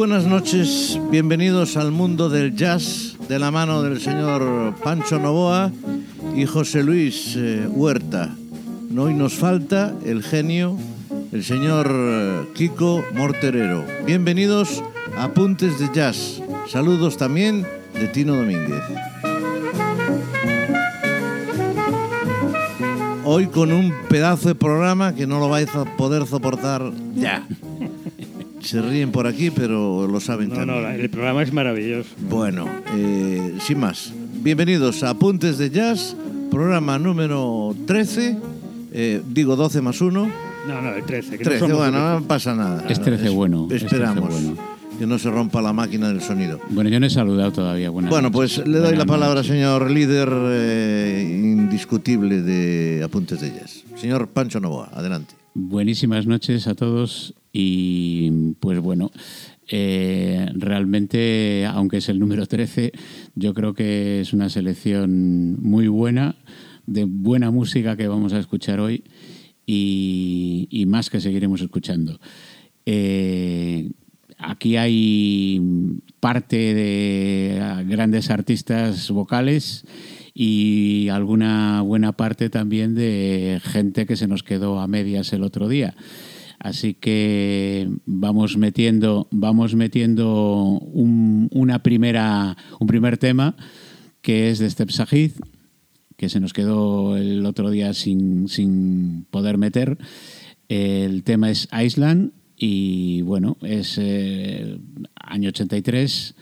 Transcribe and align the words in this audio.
Buenas 0.00 0.24
noches, 0.24 0.98
bienvenidos 1.10 1.76
al 1.76 1.92
mundo 1.92 2.30
del 2.30 2.56
jazz 2.56 3.18
de 3.28 3.38
la 3.38 3.50
mano 3.50 3.82
del 3.82 4.00
señor 4.00 4.74
Pancho 4.82 5.18
Novoa 5.18 5.70
y 6.34 6.46
José 6.46 6.82
Luis 6.82 7.34
eh, 7.36 7.68
Huerta. 7.68 8.34
Hoy 8.96 9.12
nos 9.12 9.34
falta 9.34 9.94
el 10.06 10.22
genio, 10.22 10.78
el 11.32 11.44
señor 11.44 11.90
eh, 11.92 12.48
Kiko 12.54 13.04
Morterero. 13.12 13.84
Bienvenidos 14.06 14.82
a 15.18 15.24
Apuntes 15.24 15.78
de 15.78 15.90
Jazz. 15.92 16.40
Saludos 16.66 17.18
también 17.18 17.66
de 17.92 18.08
Tino 18.08 18.34
Domínguez. 18.34 18.82
Hoy 23.22 23.48
con 23.48 23.70
un 23.70 23.92
pedazo 24.08 24.48
de 24.48 24.54
programa 24.54 25.14
que 25.14 25.26
no 25.26 25.40
lo 25.40 25.50
vais 25.50 25.68
a 25.76 25.84
poder 25.98 26.26
soportar 26.26 26.90
ya. 27.14 27.46
Se 28.60 28.80
ríen 28.82 29.10
por 29.10 29.26
aquí, 29.26 29.50
pero 29.50 30.06
lo 30.06 30.20
saben 30.20 30.50
No, 30.50 30.54
también. 30.56 30.82
no, 30.82 30.88
el 30.90 31.10
programa 31.10 31.42
es 31.42 31.52
maravilloso. 31.52 32.10
Bueno, 32.28 32.66
eh, 32.94 33.54
sin 33.60 33.78
más, 33.80 34.12
bienvenidos 34.42 35.02
a 35.02 35.10
Apuntes 35.10 35.56
de 35.58 35.70
Jazz, 35.70 36.14
programa 36.50 36.98
número 36.98 37.74
13, 37.86 38.36
eh, 38.92 39.22
digo 39.28 39.56
12 39.56 39.80
más 39.80 40.00
1. 40.00 40.30
No, 40.68 40.82
no, 40.82 40.94
el 40.94 41.04
13. 41.04 41.38
Que 41.38 41.44
no 41.44 41.50
13, 41.50 41.58
somos 41.60 41.78
bueno, 41.78 42.20
no 42.20 42.26
pasa 42.26 42.54
nada. 42.54 42.84
Es 42.88 43.00
13 43.00 43.26
Es- 43.28 43.32
bueno, 43.32 43.62
es 43.64 43.80
13 43.80 43.86
Esperamos 43.86 44.28
bueno. 44.30 44.56
que 44.98 45.06
no 45.06 45.18
se 45.18 45.30
rompa 45.30 45.62
la 45.62 45.72
máquina 45.72 46.08
del 46.08 46.20
sonido. 46.20 46.60
Bueno, 46.68 46.90
yo 46.90 47.00
no 47.00 47.06
he 47.06 47.10
saludado 47.10 47.50
todavía. 47.52 47.88
Buenas 47.88 48.10
Bueno, 48.10 48.28
noches. 48.30 48.56
pues 48.58 48.68
le 48.68 48.74
doy 48.74 48.88
Buenas 48.90 48.98
la 48.98 49.06
palabra, 49.06 49.34
noches. 49.36 49.50
señor 49.52 49.90
líder 49.90 50.28
eh, 50.30 51.40
indiscutible 51.42 52.42
de 52.42 53.02
Apuntes 53.02 53.40
de 53.40 53.52
Jazz. 53.54 53.84
Señor 53.96 54.28
Pancho 54.28 54.60
Novoa, 54.60 54.90
adelante. 54.92 55.34
Buenísimas 55.54 56.26
noches 56.26 56.66
a 56.66 56.74
todos 56.74 57.34
y 57.52 58.54
pues 58.60 58.78
bueno, 58.80 59.10
eh, 59.68 60.48
realmente, 60.54 61.64
aunque 61.66 61.98
es 61.98 62.08
el 62.08 62.18
número 62.18 62.46
13, 62.46 62.92
yo 63.34 63.54
creo 63.54 63.74
que 63.74 64.20
es 64.20 64.32
una 64.32 64.48
selección 64.48 65.60
muy 65.62 65.88
buena, 65.88 66.36
de 66.86 67.04
buena 67.04 67.50
música 67.50 67.96
que 67.96 68.08
vamos 68.08 68.32
a 68.32 68.38
escuchar 68.38 68.80
hoy 68.80 69.04
y, 69.66 70.84
más 70.86 71.10
que 71.10 71.20
seguiremos 71.20 71.60
escuchando. 71.60 72.18
Eh, 72.86 73.90
aquí 74.38 74.76
hay 74.76 75.60
parte 76.18 76.74
de 76.74 77.84
grandes 77.86 78.30
artistas 78.30 79.10
vocales 79.10 79.84
y 80.34 81.08
alguna 81.10 81.82
buena 81.82 82.12
parte 82.12 82.50
también 82.50 82.94
de 82.94 83.60
gente 83.62 84.06
que 84.06 84.16
se 84.16 84.26
nos 84.26 84.42
quedó 84.42 84.80
a 84.80 84.88
medias 84.88 85.32
el 85.32 85.44
otro 85.44 85.68
día. 85.68 85.94
Así 86.60 86.92
que 86.92 87.90
vamos 88.04 88.58
metiendo, 88.58 89.28
vamos 89.30 89.74
metiendo 89.74 90.78
un, 90.78 91.48
una 91.52 91.82
primera, 91.82 92.54
un 92.78 92.86
primer 92.86 93.16
tema 93.16 93.56
que 94.20 94.50
es 94.50 94.58
de 94.58 94.68
Step 94.68 94.90
Sahid, 94.90 95.32
que 96.18 96.28
se 96.28 96.38
nos 96.38 96.52
quedó 96.52 97.16
el 97.16 97.46
otro 97.46 97.70
día 97.70 97.94
sin, 97.94 98.46
sin 98.48 99.24
poder 99.30 99.56
meter. 99.56 99.96
El 100.68 101.24
tema 101.24 101.50
es 101.50 101.66
Island 101.72 102.32
y 102.58 103.22
bueno, 103.22 103.56
es 103.62 103.96
eh, 103.98 104.78
año 105.14 105.48
83, 105.48 106.34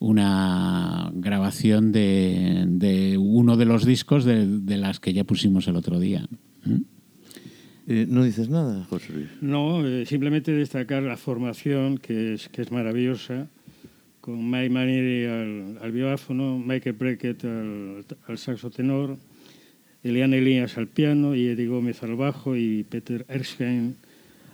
una 0.00 1.12
grabación 1.14 1.92
de, 1.92 2.64
de 2.66 3.18
uno 3.18 3.56
de 3.56 3.66
los 3.66 3.84
discos 3.84 4.24
de, 4.24 4.46
de 4.46 4.76
las 4.78 4.98
que 4.98 5.12
ya 5.12 5.22
pusimos 5.22 5.68
el 5.68 5.76
otro 5.76 6.00
día. 6.00 6.26
¿Mm? 6.64 6.99
Eh, 7.92 8.06
¿No 8.08 8.22
dices 8.22 8.48
nada, 8.48 8.84
José 8.88 9.12
Luis? 9.12 9.26
No, 9.40 9.84
eh, 9.84 10.06
simplemente 10.06 10.52
destacar 10.52 11.02
la 11.02 11.16
formación, 11.16 11.98
que 11.98 12.34
es, 12.34 12.48
que 12.48 12.62
es 12.62 12.70
maravillosa, 12.70 13.48
con 14.20 14.48
Mike 14.48 14.70
Manieri 14.70 15.24
al, 15.26 15.78
al 15.82 15.90
biófono, 15.90 16.56
Michael 16.58 16.94
Breckett 16.96 17.44
al, 17.44 18.04
al 18.28 18.38
saxo 18.38 18.70
tenor, 18.70 19.16
Eliane 20.04 20.38
Elias 20.38 20.78
al 20.78 20.86
piano 20.86 21.34
y 21.34 21.48
Eddie 21.48 21.66
Gómez 21.66 22.00
al 22.04 22.14
bajo 22.14 22.54
y 22.56 22.84
Peter 22.88 23.26
Erskine 23.28 23.94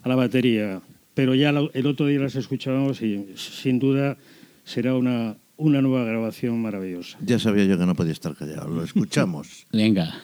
a 0.02 0.08
la 0.08 0.14
batería. 0.16 0.80
Pero 1.12 1.34
ya 1.34 1.52
la- 1.52 1.68
el 1.74 1.86
otro 1.86 2.06
día 2.06 2.20
las 2.20 2.36
escuchábamos 2.36 3.02
y 3.02 3.26
sin 3.36 3.78
duda 3.78 4.16
será 4.64 4.94
una, 4.94 5.36
una 5.58 5.82
nueva 5.82 6.04
grabación 6.06 6.62
maravillosa. 6.62 7.18
Ya 7.20 7.38
sabía 7.38 7.66
yo 7.66 7.78
que 7.78 7.84
no 7.84 7.94
podía 7.94 8.12
estar 8.12 8.34
callado. 8.34 8.68
Lo 8.68 8.82
escuchamos. 8.82 9.66
Venga. 9.74 10.14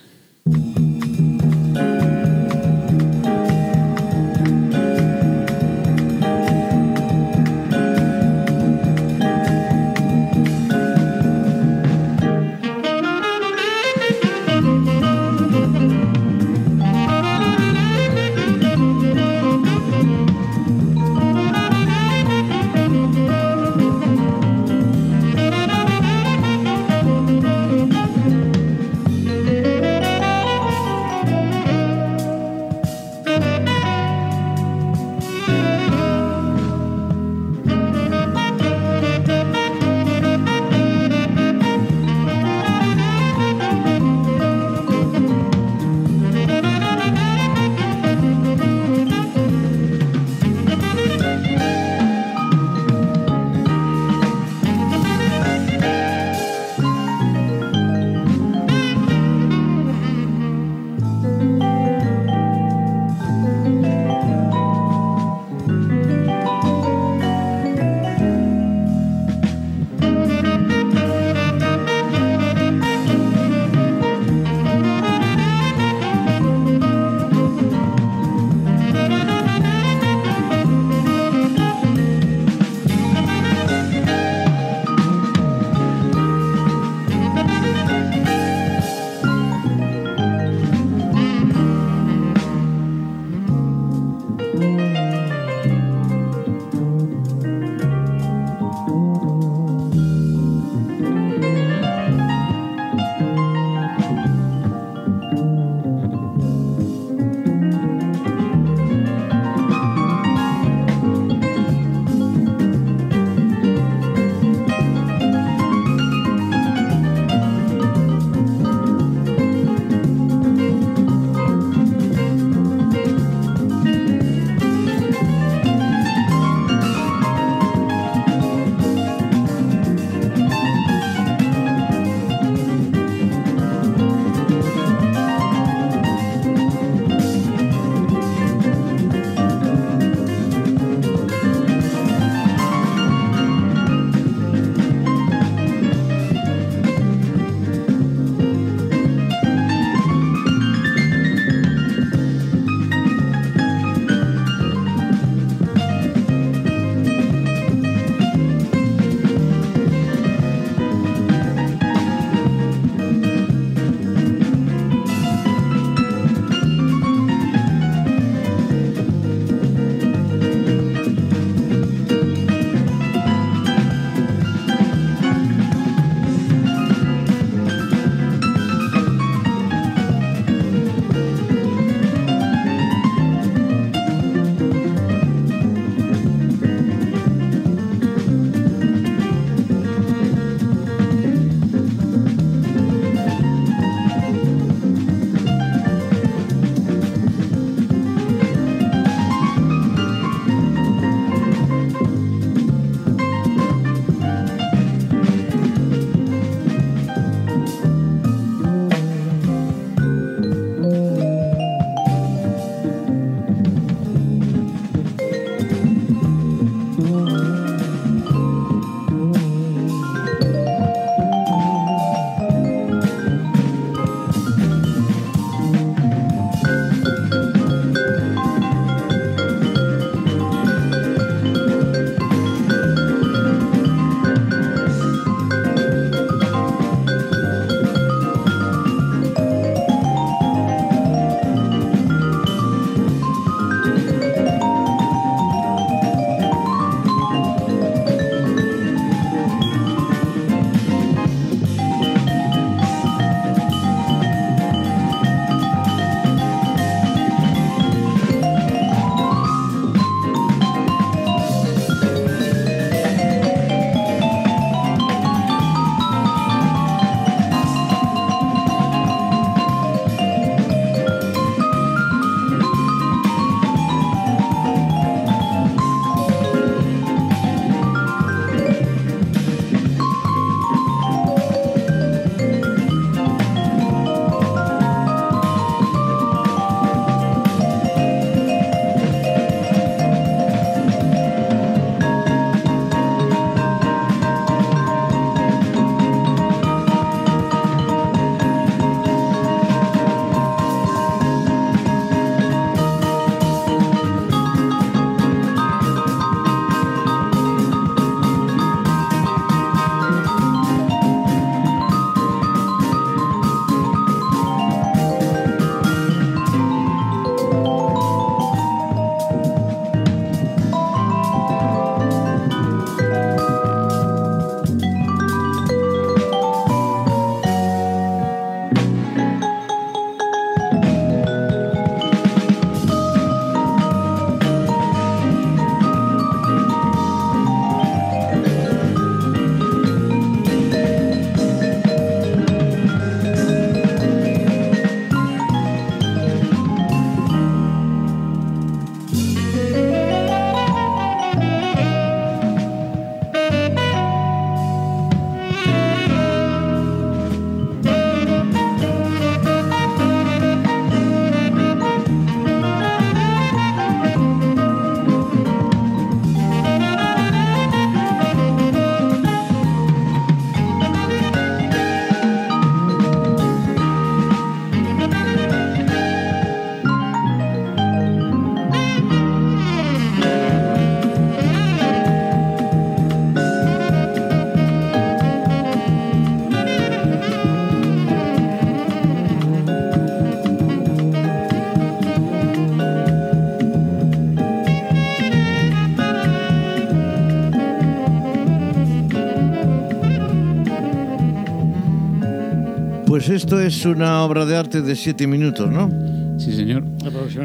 Esto 403.42 403.60
es 403.60 403.84
una 403.84 404.22
obra 404.22 404.46
de 404.46 404.56
arte 404.56 404.82
de 404.82 404.94
siete 404.94 405.26
minutos, 405.26 405.68
¿no? 405.68 405.90
Sí, 406.38 406.52
señor. 406.52 406.84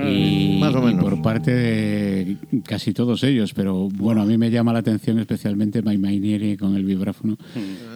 Y, 0.07 0.57
Más 0.59 0.75
o 0.75 0.81
menos. 0.81 1.01
y 1.01 1.03
por 1.03 1.21
parte 1.23 1.51
de 1.51 2.37
casi 2.63 2.93
todos 2.93 3.23
ellos, 3.23 3.51
pero 3.53 3.89
bueno, 3.89 4.21
a 4.21 4.25
mí 4.25 4.37
me 4.37 4.51
llama 4.51 4.73
la 4.73 4.79
atención 4.79 5.17
especialmente 5.17 5.81
My 5.81 5.97
Mainieri 5.97 6.55
con 6.55 6.75
el 6.75 6.85
vibráfono. 6.85 7.35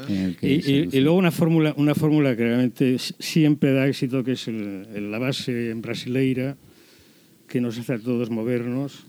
el 0.09 0.35
que 0.35 0.87
Y, 0.91 0.99
luego 0.99 1.17
una 1.17 1.29
fórmula, 1.29 1.75
una 1.77 1.93
fórmula 1.93 2.35
que 2.35 2.43
realmente 2.43 2.97
siempre 2.97 3.71
da 3.71 3.87
éxito, 3.87 4.23
que 4.23 4.31
es 4.31 4.47
el- 4.47 4.87
el- 4.95 5.11
la 5.11 5.19
base 5.19 5.73
brasileira, 5.75 6.57
que 7.47 7.61
nos 7.61 7.77
hace 7.77 7.93
a 7.93 7.99
todos 7.99 8.31
movernos 8.31 9.05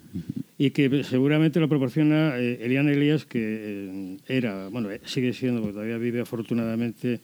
y 0.58 0.70
que 0.70 1.02
seguramente 1.04 1.60
lo 1.60 1.68
proporciona 1.68 2.34
eh, 2.36 2.58
Elian 2.62 2.88
Elias, 2.90 3.24
que 3.24 3.38
eh, 3.40 4.16
era, 4.28 4.68
bueno, 4.68 4.90
eh, 4.90 5.00
sigue 5.06 5.32
siendo, 5.32 5.60
porque 5.62 5.74
todavía 5.74 5.96
vive 5.96 6.20
afortunadamente, 6.20 7.20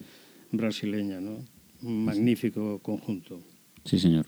brasileña, 0.50 1.20
¿no? 1.20 1.37
Un 1.82 2.04
magnífico 2.04 2.78
conjunto. 2.80 3.40
Sí, 3.85 3.99
señor. 3.99 4.26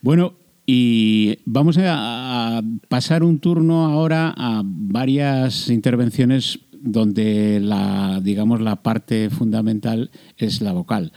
Bueno, 0.00 0.34
y 0.66 1.38
vamos 1.44 1.78
a, 1.80 2.62
pasar 2.88 3.22
un 3.22 3.38
turno 3.38 3.86
ahora 3.86 4.34
a 4.36 4.62
varias 4.64 5.70
intervenciones 5.70 6.60
donde 6.72 7.58
la, 7.60 8.20
digamos, 8.22 8.60
la 8.60 8.76
parte 8.76 9.30
fundamental 9.30 10.10
es 10.36 10.60
la 10.60 10.72
vocal. 10.72 11.12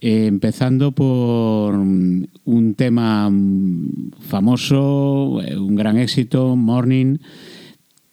Eh, 0.00 0.26
empezando 0.26 0.92
por 0.92 1.76
mm, 1.76 2.26
un 2.44 2.74
tema 2.74 3.28
mm, 3.28 4.12
famoso, 4.20 5.40
eh, 5.44 5.58
un 5.58 5.74
gran 5.74 5.98
éxito, 5.98 6.54
Morning, 6.56 7.18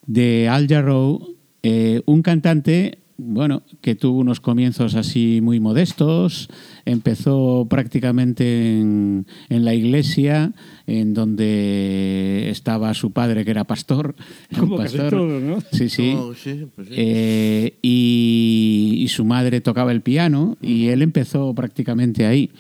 de 0.06 0.50
Al 0.50 0.68
Jarreau, 0.68 1.36
eh, 1.62 2.02
un 2.06 2.22
cantante, 2.22 3.00
bueno, 3.18 3.64
que 3.82 3.96
tuvo 3.96 4.20
unos 4.20 4.42
comienzos 4.42 4.96
así 4.96 5.40
muy 5.42 5.60
modestos, 5.60 6.50
empezó 6.84 7.66
prácticamente 7.70 8.80
en, 8.80 9.26
en 9.50 9.64
la 9.64 9.74
iglesia, 9.74 10.54
en 10.86 11.14
donde 11.14 12.50
estaba 12.50 12.94
su 12.94 13.12
padre, 13.12 13.46
que 13.46 13.52
era 13.52 13.64
pastor. 13.64 14.16
Como 14.60 14.78
casi 14.78 14.98
pastor. 14.98 15.20
todo, 15.20 15.40
¿no? 15.40 15.60
Sí, 15.72 15.90
sí. 15.90 16.14
Oh, 16.18 16.34
sí, 16.34 16.68
pues 16.76 16.90
sí. 16.90 16.94
Eh, 16.98 17.78
y, 17.82 18.98
y 19.00 19.08
su 19.08 19.24
madre 19.24 19.62
tocaba 19.62 19.94
el 19.94 20.02
piano 20.02 20.58
y 20.62 20.88
él 20.88 21.02
empezó 21.02 21.54
prácticamente 21.56 22.26
ahí. 22.26 22.52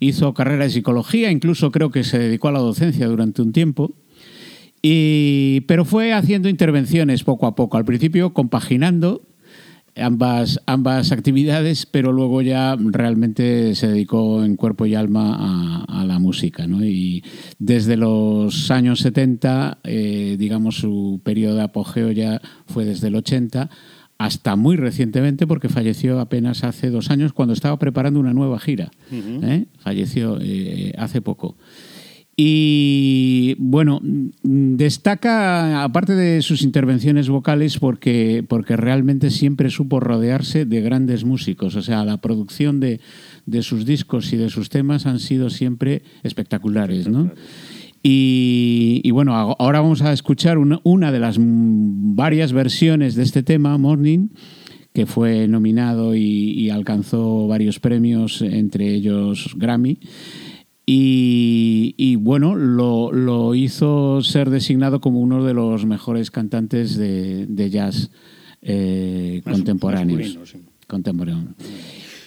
Hizo 0.00 0.34
carrera 0.34 0.64
de 0.64 0.70
psicología, 0.70 1.30
incluso 1.30 1.70
creo 1.70 1.90
que 1.90 2.04
se 2.04 2.18
dedicó 2.18 2.48
a 2.48 2.52
la 2.52 2.60
docencia 2.60 3.06
durante 3.06 3.42
un 3.42 3.52
tiempo. 3.52 3.92
Y, 4.82 5.60
pero 5.62 5.84
fue 5.84 6.14
haciendo 6.14 6.48
intervenciones 6.48 7.22
poco 7.22 7.46
a 7.46 7.54
poco. 7.54 7.76
Al 7.76 7.84
principio 7.84 8.32
compaginando 8.32 9.22
ambas, 9.96 10.60
ambas 10.66 11.12
actividades, 11.12 11.86
pero 11.86 12.12
luego 12.12 12.42
ya 12.42 12.76
realmente 12.78 13.74
se 13.74 13.88
dedicó 13.88 14.44
en 14.44 14.56
cuerpo 14.56 14.86
y 14.86 14.94
alma 14.94 15.36
a, 15.88 16.00
a 16.00 16.04
la 16.04 16.18
música. 16.18 16.66
¿no? 16.66 16.84
Y 16.84 17.24
desde 17.58 17.96
los 17.96 18.70
años 18.70 19.00
70, 19.00 19.78
eh, 19.84 20.36
digamos, 20.38 20.76
su 20.76 21.20
periodo 21.24 21.56
de 21.56 21.62
apogeo 21.62 22.10
ya 22.10 22.40
fue 22.66 22.84
desde 22.84 23.08
el 23.08 23.16
80 23.16 23.70
hasta 24.20 24.54
muy 24.54 24.76
recientemente, 24.76 25.46
porque 25.46 25.70
falleció 25.70 26.20
apenas 26.20 26.62
hace 26.62 26.90
dos 26.90 27.10
años 27.10 27.32
cuando 27.32 27.54
estaba 27.54 27.78
preparando 27.78 28.20
una 28.20 28.34
nueva 28.34 28.60
gira. 28.60 28.90
¿eh? 29.10 29.64
Falleció 29.78 30.36
eh, 30.42 30.92
hace 30.98 31.22
poco. 31.22 31.56
Y 32.42 33.54
bueno, 33.58 34.00
destaca, 34.42 35.84
aparte 35.84 36.14
de 36.14 36.40
sus 36.40 36.62
intervenciones 36.62 37.28
vocales, 37.28 37.78
porque, 37.78 38.42
porque 38.48 38.78
realmente 38.78 39.28
siempre 39.28 39.68
supo 39.68 40.00
rodearse 40.00 40.64
de 40.64 40.80
grandes 40.80 41.26
músicos. 41.26 41.76
O 41.76 41.82
sea, 41.82 42.02
la 42.06 42.16
producción 42.22 42.80
de, 42.80 42.98
de 43.44 43.62
sus 43.62 43.84
discos 43.84 44.32
y 44.32 44.38
de 44.38 44.48
sus 44.48 44.70
temas 44.70 45.04
han 45.04 45.18
sido 45.18 45.50
siempre 45.50 46.00
espectaculares, 46.22 47.08
¿no? 47.08 47.30
Y, 48.02 49.10
bueno, 49.10 49.36
ahora 49.36 49.82
vamos 49.82 50.00
a 50.00 50.10
escuchar 50.14 50.56
una, 50.56 51.12
de 51.12 51.20
las 51.20 51.36
varias 51.38 52.54
versiones 52.54 53.16
de 53.16 53.22
este 53.22 53.42
tema, 53.42 53.76
Morning, 53.76 54.28
que 54.94 55.04
fue 55.04 55.46
nominado 55.46 56.14
y 56.14 56.70
alcanzó 56.70 57.46
varios 57.48 57.80
premios, 57.80 58.40
entre 58.40 58.94
ellos 58.94 59.54
Grammy. 59.58 59.98
Y, 60.92 61.94
y, 61.96 62.16
bueno, 62.16 62.56
lo, 62.56 63.12
lo 63.12 63.54
hizo 63.54 64.22
ser 64.22 64.50
designado 64.50 65.00
como 65.00 65.20
uno 65.20 65.44
de 65.44 65.54
los 65.54 65.86
mejores 65.86 66.32
cantantes 66.32 66.96
de, 66.96 67.46
de 67.46 67.70
jazz 67.70 68.10
eh, 68.60 69.40
contemporáneos. 69.44 70.36
sí. 70.50 70.58
Contemporáneo. 70.88 71.54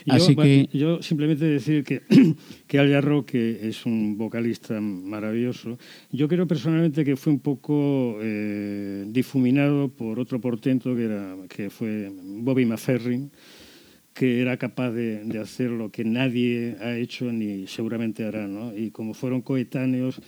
Yo, 0.05 0.13
Así 0.13 0.35
que 0.37 0.69
yo 0.71 1.01
simplemente 1.01 1.43
decir 1.43 1.83
que, 1.83 2.03
que 2.67 2.79
Al 2.79 3.25
que 3.25 3.67
es 3.67 3.85
un 3.85 4.17
vocalista 4.17 4.79
maravilloso, 4.79 5.77
yo 6.13 6.29
creo 6.29 6.47
personalmente 6.47 7.03
que 7.03 7.17
fue 7.17 7.33
un 7.33 7.39
poco 7.39 8.17
eh, 8.21 9.03
difuminado 9.07 9.89
por 9.89 10.19
otro 10.19 10.39
portento 10.39 10.95
que, 10.95 11.03
era, 11.03 11.35
que 11.49 11.69
fue 11.69 12.09
Bobby 12.13 12.65
McFerrin, 12.65 13.29
que 14.13 14.41
era 14.41 14.57
capaz 14.57 14.91
de, 14.91 15.23
de 15.23 15.39
hacer 15.39 15.69
lo 15.69 15.91
que 15.91 16.03
nadie 16.03 16.77
ha 16.79 16.95
hecho 16.95 17.31
ni 17.31 17.67
seguramente 17.67 18.25
hará. 18.25 18.47
¿no? 18.47 18.75
Y 18.75 18.91
como 18.91 19.13
fueron 19.13 19.41
coetáneos, 19.41 20.21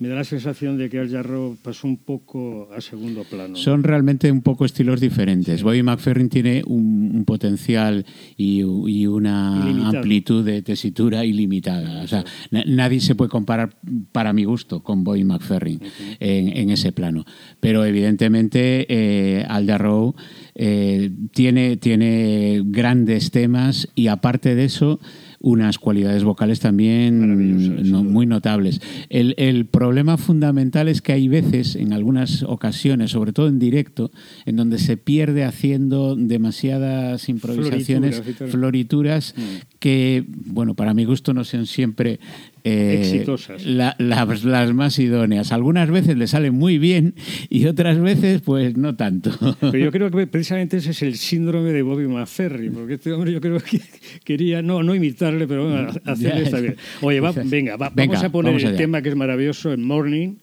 me 0.00 0.08
da 0.08 0.14
la 0.16 0.24
sensación 0.24 0.76
de 0.78 0.88
que 0.90 0.98
Al 0.98 1.10
Jarreau 1.10 1.56
pasó 1.62 1.86
un 1.86 1.98
poco 1.98 2.68
a 2.74 2.80
segundo 2.80 3.22
plano. 3.24 3.54
Son 3.54 3.82
realmente 3.84 4.32
un 4.32 4.40
poco 4.40 4.64
estilos 4.64 4.98
diferentes. 4.98 5.62
Bobby 5.62 5.82
McFerrin 5.82 6.28
tiene 6.30 6.62
un, 6.66 7.12
un 7.14 7.24
potencial 7.26 8.04
y, 8.36 8.60
y 8.62 9.06
una 9.06 9.60
Ilimitado. 9.62 9.98
amplitud 9.98 10.44
de 10.44 10.62
tesitura 10.62 11.24
ilimitada. 11.26 12.02
O 12.02 12.08
sea, 12.08 12.24
na- 12.50 12.64
nadie 12.66 13.00
se 13.00 13.14
puede 13.14 13.28
comparar, 13.28 13.76
para 14.10 14.32
mi 14.32 14.44
gusto, 14.44 14.82
con 14.82 15.04
Bobby 15.04 15.22
McFerrin 15.24 15.80
en, 16.18 16.56
en 16.56 16.70
ese 16.70 16.92
plano. 16.92 17.26
Pero 17.60 17.84
evidentemente 17.84 18.86
eh, 18.88 19.44
Al 19.46 19.66
Jarreau 19.66 20.14
eh, 20.54 21.10
tiene, 21.34 21.76
tiene 21.76 22.62
grandes 22.64 23.30
temas 23.30 23.86
y 23.94 24.06
aparte 24.06 24.54
de 24.54 24.64
eso 24.64 24.98
unas 25.42 25.78
cualidades 25.78 26.22
vocales 26.22 26.60
también 26.60 27.90
no- 27.90 28.04
muy 28.04 28.26
notables. 28.26 28.80
El, 29.08 29.34
el 29.38 29.64
problema 29.64 30.18
fundamental 30.18 30.86
es 30.86 31.00
que 31.00 31.12
hay 31.12 31.28
veces, 31.28 31.76
en 31.76 31.94
algunas 31.94 32.42
ocasiones, 32.42 33.12
sobre 33.12 33.32
todo 33.32 33.48
en 33.48 33.58
directo, 33.58 34.10
en 34.44 34.56
donde 34.56 34.78
se 34.78 34.98
pierde 34.98 35.44
haciendo 35.44 36.14
demasiadas 36.14 37.28
improvisaciones, 37.30 38.16
Florituras 38.20 38.50
florituras, 38.50 39.34
que, 39.78 40.24
bueno, 40.28 40.74
para 40.74 40.92
mi 40.92 41.04
gusto 41.06 41.32
no 41.32 41.44
son 41.44 41.64
siempre 41.66 42.20
eh, 42.64 42.98
Exitosas. 43.00 43.64
la- 43.64 43.96
las, 43.98 44.44
las 44.44 44.74
más 44.74 44.98
idóneas. 44.98 45.52
Algunas 45.52 45.90
veces 45.90 46.16
le 46.16 46.26
salen 46.26 46.54
muy 46.54 46.78
bien 46.78 47.14
y 47.48 47.66
otras 47.66 47.98
veces, 48.00 48.40
pues 48.42 48.76
no 48.76 48.96
tanto. 48.96 49.30
Pero 49.60 49.78
yo 49.78 49.90
creo 49.92 50.10
que 50.10 50.26
precisamente 50.26 50.76
ese 50.78 50.90
es 50.90 51.02
el 51.02 51.16
síndrome 51.16 51.72
de 51.72 51.82
Bobby 51.82 52.06
McFerrin, 52.08 52.72
porque 52.72 52.94
este 52.94 53.12
hombre 53.12 53.32
yo 53.32 53.40
creo 53.40 53.58
que 53.58 53.80
quería, 54.24 54.62
no, 54.62 54.82
no 54.82 54.94
imitarle, 54.94 55.46
pero 55.46 55.68
bueno, 55.70 55.88
hacerle 56.04 56.42
está 56.42 56.60
bien. 56.60 56.76
Oye, 57.02 57.20
va- 57.20 57.32
venga, 57.44 57.76
va- 57.76 57.90
Venga, 57.94 58.12
vamos 58.14 58.24
a 58.24 58.32
poner 58.32 58.52
vamos 58.52 58.64
el 58.70 58.76
tema 58.76 59.02
que 59.02 59.08
es 59.10 59.16
maravilloso, 59.16 59.72
el 59.72 59.78
Morning, 59.78 60.34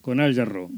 con 0.00 0.20
Al 0.20 0.34
Jarreau. 0.34 0.70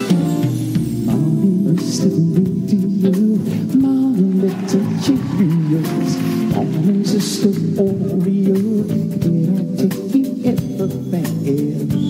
Everything 10.86 11.26
else? 11.46 12.06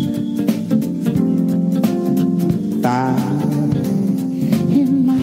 Fire 2.83 3.17
in 4.71 4.91
my 5.07 5.17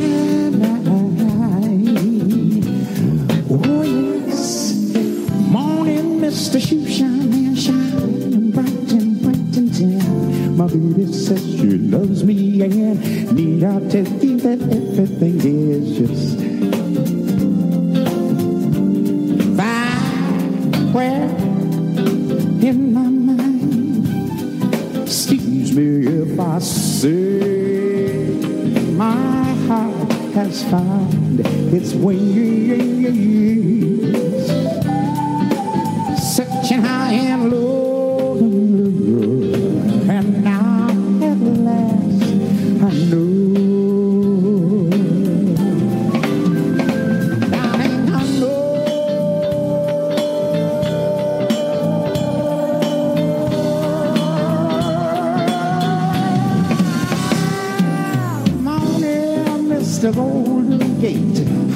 life. 0.61 0.81
Oh, 3.49 3.83
yes. 3.83 4.93
Morning, 5.49 6.19
Mr. 6.19 6.59
Shoe 6.59 6.87
Shine 6.87 7.33
and 7.33 7.57
Shine, 7.57 8.51
bright 8.51 8.91
and 8.91 9.21
bright 9.21 9.57
and. 9.57 10.57
My 10.57 10.67
baby 10.67 11.05
says 11.13 11.43
she 11.43 11.77
loves 11.77 12.23
me, 12.23 12.61
and 12.63 12.73
you 12.73 13.57
that 14.37 14.61
everything 14.61 15.39
is 15.69 15.97
just 15.97 16.53
in 22.63 22.93
my 22.93 23.22
I 26.53 26.59
say 26.59 28.29
my 28.91 29.53
heart 29.65 30.11
has 30.35 30.63
found 30.69 31.39
its 31.73 31.95
wings 31.95 33.92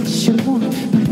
what 0.07 0.27
you 0.27 0.51
want. 0.51 1.06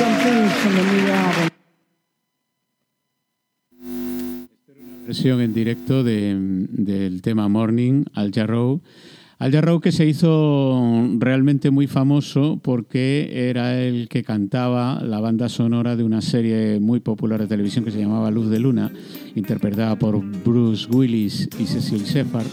some 0.00 0.16
things 0.24 0.52
from 0.62 1.50
versión 5.06 5.40
en 5.40 5.52
directo 5.52 6.04
del 6.04 7.20
tema 7.20 7.48
Morning, 7.48 8.04
Al 8.14 8.30
Jarrow. 8.32 8.80
Al 9.38 9.50
Jarrow 9.50 9.80
que 9.80 9.90
se 9.90 10.06
hizo 10.06 11.06
realmente 11.18 11.70
muy 11.70 11.86
famoso 11.88 12.60
porque 12.62 13.50
era 13.50 13.82
el 13.82 14.08
que 14.08 14.22
cantaba 14.22 15.02
la 15.02 15.18
banda 15.18 15.48
sonora 15.48 15.96
de 15.96 16.04
una 16.04 16.22
serie 16.22 16.78
muy 16.78 17.00
popular 17.00 17.40
de 17.40 17.48
televisión 17.48 17.84
que 17.84 17.90
se 17.90 17.98
llamaba 17.98 18.30
Luz 18.30 18.48
de 18.50 18.60
Luna, 18.60 18.92
interpretada 19.34 19.98
por 19.98 20.22
Bruce 20.44 20.88
Willis 20.90 21.48
y 21.58 21.66
Cecil 21.66 22.04
Shepard, 22.04 22.46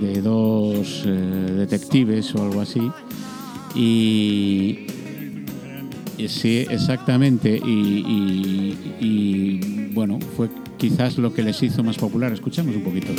de 0.00 0.20
dos 0.20 1.02
eh, 1.06 1.10
detectives 1.56 2.34
o 2.34 2.44
algo 2.44 2.60
así. 2.60 2.82
Y, 3.74 4.85
Sí, 6.28 6.66
exactamente. 6.70 7.60
Y, 7.64 8.76
y, 9.00 9.90
bueno, 9.92 10.18
fue 10.36 10.48
quizás 10.78 11.18
lo 11.18 11.32
que 11.32 11.42
les 11.42 11.62
hizo 11.62 11.82
más 11.82 11.96
popular. 11.96 12.32
Escuchemos 12.32 12.74
un 12.74 12.82
poquito. 12.82 13.12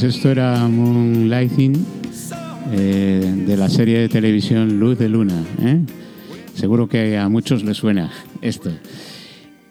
Pues 0.00 0.14
esto 0.14 0.30
era 0.30 0.68
Moonlighting 0.68 1.74
eh, 2.70 3.34
de 3.48 3.56
la 3.56 3.68
serie 3.68 3.98
de 3.98 4.08
televisión 4.08 4.78
Luz 4.78 4.96
de 4.96 5.08
Luna. 5.08 5.44
¿eh? 5.60 5.80
Seguro 6.54 6.88
que 6.88 7.18
a 7.18 7.28
muchos 7.28 7.64
les 7.64 7.78
suena 7.78 8.08
esto. 8.40 8.70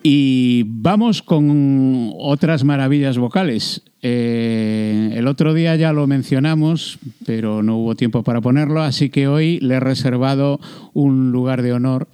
Y 0.04 0.66
vamos 0.68 1.22
con 1.22 2.12
otras 2.20 2.66
maravillas 2.66 3.18
vocales. 3.18 3.84
Eh, 4.02 5.13
el 5.16 5.28
otro 5.28 5.54
día 5.54 5.78
ya 5.78 5.94
lo 5.94 6.08
mencionamos, 6.08 7.00
pero 7.26 7.63
no 7.63 7.78
hubo 7.78 7.96
tiempo 7.96 8.22
para 8.24 8.42
ponerlo, 8.42 8.82
así 8.82 9.10
que 9.10 9.30
hoy 9.30 9.62
le 9.62 9.76
he 9.76 9.80
reservado 9.80 10.60
un 10.94 11.32
lugar 11.32 11.62
de 11.62 11.72
honor 11.72 12.10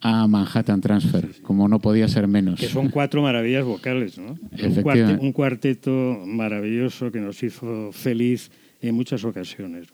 a 0.00 0.26
Manhattan 0.28 0.80
Transfer, 0.80 1.28
como 1.42 1.66
no 1.68 1.80
podía 1.80 2.06
ser 2.08 2.28
menos. 2.28 2.60
Que 2.60 2.66
son 2.68 2.88
cuatro 2.88 3.22
maravillas 3.22 3.64
vocales, 3.64 4.16
¿no? 4.18 4.32
Un, 4.32 4.38
Efectivamente. 4.52 4.82
cuarte- 5.14 5.20
un 5.26 5.32
cuarteto 5.32 6.22
maravilloso 6.26 7.10
que 7.10 7.20
nos 7.20 7.42
hizo 7.42 7.90
feliz 7.92 8.50
en 8.80 8.94
muchas 8.94 9.24
ocasiones. 9.24 9.88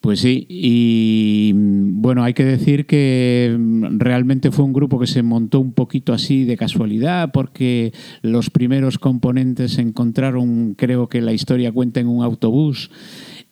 Pues 0.00 0.20
sí, 0.20 0.46
y 0.48 1.52
bueno, 1.54 2.22
hay 2.22 2.32
que 2.34 2.44
decir 2.44 2.86
que 2.86 3.56
mm, 3.58 3.98
realmente 3.98 4.50
fue 4.52 4.64
un 4.64 4.72
grupo 4.72 5.00
que 5.00 5.06
se 5.06 5.22
montó 5.22 5.58
un 5.58 5.72
poquito 5.72 6.12
así 6.12 6.44
de 6.44 6.56
casualidad, 6.56 7.32
porque 7.32 7.92
los 8.22 8.50
primeros 8.50 8.98
componentes 8.98 9.72
se 9.72 9.80
encontraron, 9.82 10.74
creo 10.74 11.08
que 11.08 11.20
la 11.22 11.32
historia 11.32 11.72
cuenta 11.72 11.98
en 12.00 12.08
un 12.08 12.22
autobús. 12.22 12.90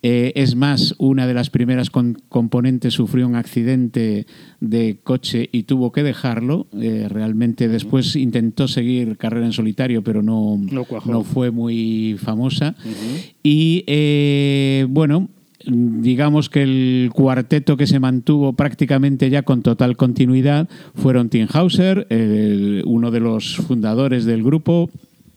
Eh, 0.07 0.33
es 0.35 0.55
más, 0.55 0.95
una 0.99 1.27
de 1.27 1.33
las 1.33 1.49
primeras 1.49 1.89
con- 1.89 2.19
componentes 2.29 2.93
sufrió 2.93 3.27
un 3.27 3.37
accidente 3.37 4.27
de 4.61 4.99
coche 5.03 5.49
y 5.51 5.63
tuvo 5.63 5.93
que 5.93 6.03
dejarlo. 6.03 6.67
Eh, 6.79 7.07
realmente 7.09 7.69
después 7.69 8.15
intentó 8.15 8.69
seguir 8.69 9.17
carrera 9.17 9.47
en 9.47 9.55
solitario, 9.55 10.05
pero 10.05 10.23
no, 10.23 10.61
no 11.11 11.25
fue 11.25 11.51
muy 11.51 12.17
famosa. 12.19 12.77
Y 13.43 13.83
eh, 13.87 14.85
bueno, 14.91 15.31
digamos 15.67 16.51
que 16.51 16.63
el 16.65 17.11
cuarteto 17.15 17.79
que 17.79 17.87
se 17.87 17.99
mantuvo 17.99 18.53
prácticamente 18.53 19.31
ya 19.31 19.41
con 19.43 19.63
total 19.63 19.97
continuidad 19.97 20.69
fueron 20.95 21.31
Tim 21.31 21.47
Hauser, 21.51 22.07
el- 22.11 22.83
uno 22.85 23.11
de 23.11 23.21
los 23.21 23.57
fundadores 23.57 24.27
del 24.27 24.43
grupo, 24.43 24.91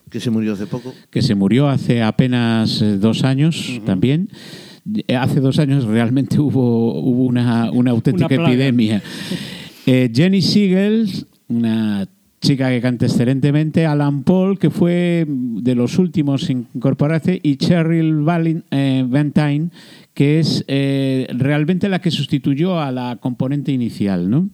que 0.09 0.19
se 0.19 0.29
murió 0.29 0.53
hace 0.53 0.67
poco. 0.67 0.93
que 1.09 1.21
se 1.21 1.35
murió 1.35 1.67
hace 1.69 2.01
apenas 2.01 2.81
eh, 2.81 2.97
dos 2.97 3.23
años 3.23 3.81
también. 3.85 4.29
Eh, 5.07 5.15
Hace 5.15 5.41
dos 5.41 5.59
años 5.59 5.83
realmente 5.83 6.39
hubo, 6.39 6.99
hubo 7.01 7.23
una, 7.23 7.71
una 7.71 7.91
auténtica 7.91 8.35
Una 8.35 8.47
epidemia. 8.47 9.01
Eh, 9.89 10.11
Jenny 10.13 10.41
Siegel, 10.41 11.07
una 11.47 12.09
chica 12.41 12.69
que 12.69 12.81
canta 12.81 13.05
excelentemente, 13.05 13.85
Alan 13.85 14.23
Paul, 14.23 14.59
que 14.59 14.69
fue 14.69 15.25
de 15.27 15.75
los 15.75 15.97
últimos 15.97 16.49
en 16.49 16.67
incorporarse, 16.73 17.39
y 17.41 17.55
Cheryl 17.55 18.21
Valin, 18.21 18.63
eh, 18.71 19.05
que 20.13 20.39
es 20.39 20.63
eh, 20.67 21.27
realmente 21.37 21.89
la 21.89 21.99
que 21.99 22.11
sustituyó 22.11 22.79
a 22.79 22.91
la 22.91 23.17
componente 23.19 23.71
inicial, 23.71 24.29
¿no? 24.29 24.49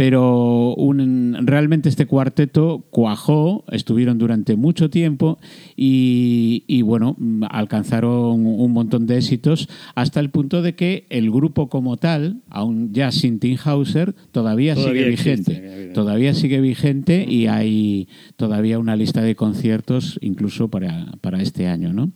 Pero 0.00 0.74
un- 0.76 1.36
realmente 1.42 1.90
este 1.90 2.06
cuarteto 2.06 2.86
cuajó, 2.88 3.64
estuvieron 3.70 4.16
durante 4.16 4.56
mucho 4.56 4.88
tiempo 4.88 5.38
y, 5.76 6.64
y, 6.66 6.80
bueno, 6.80 7.18
alcanzaron 7.50 8.46
un 8.46 8.72
montón 8.72 9.06
de 9.06 9.18
éxitos 9.18 9.68
hasta 9.94 10.20
el 10.20 10.30
punto 10.30 10.62
de 10.62 10.74
que 10.74 11.04
el 11.10 11.30
grupo 11.30 11.68
como 11.68 11.98
tal, 11.98 12.40
aún 12.48 12.94
ya 12.94 13.12
sin 13.12 13.40
Tim 13.40 13.58
Hauser, 13.62 14.14
todavía, 14.32 14.74
Todavía 14.74 15.02
sigue 15.02 15.12
existe, 15.12 15.60
vigente. 15.60 15.92
Todavía 15.92 16.32
sigue 16.32 16.60
vigente 16.62 17.26
y 17.28 17.46
hay 17.48 18.08
todavía 18.36 18.78
una 18.78 18.96
lista 18.96 19.20
de 19.20 19.36
conciertos 19.36 20.18
incluso 20.22 20.68
para, 20.68 21.12
para 21.20 21.42
este 21.42 21.66
año, 21.66 21.92
¿no? 21.92 22.10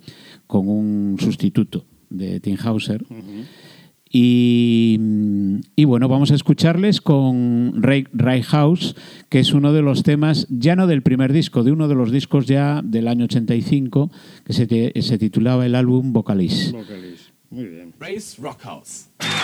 Con 0.47 0.69
un 0.71 1.17
sustituto 1.21 1.85
de 2.09 2.41
Tim 2.41 2.57
Hauser. 2.65 3.05
Y, 4.17 4.97
y 5.75 5.85
bueno, 5.87 6.07
vamos 6.09 6.31
a 6.31 6.37
escucharles 6.37 7.01
con 7.01 7.83
Ray, 7.83 8.07
Ray 8.13 8.43
House, 8.43 8.95
que 9.29 9.41
es 9.41 9.53
uno 9.53 9.73
de 9.73 9.83
los 9.83 10.05
temas, 10.05 10.47
ya 10.51 10.77
no 10.77 10.87
del 10.87 11.03
primer 11.03 11.33
disco, 11.33 11.65
de 11.65 11.73
uno 11.73 11.89
de 11.89 11.97
los 11.97 12.13
discos 12.13 12.47
ya 12.47 12.81
del 12.85 13.09
año 13.09 13.25
85, 13.25 14.13
que 14.45 14.53
se, 14.53 14.69
te- 14.69 15.03
se 15.03 15.19
titulaba 15.19 15.67
el 15.67 15.75
álbum 15.75 16.13
Vocalist. 16.13 16.71
Vocalist. 16.71 17.31
Muy 17.51 17.65
bien. 17.65 17.93
Race 17.99 18.41
Rockhouse. 18.41 19.09
Place 19.19 19.35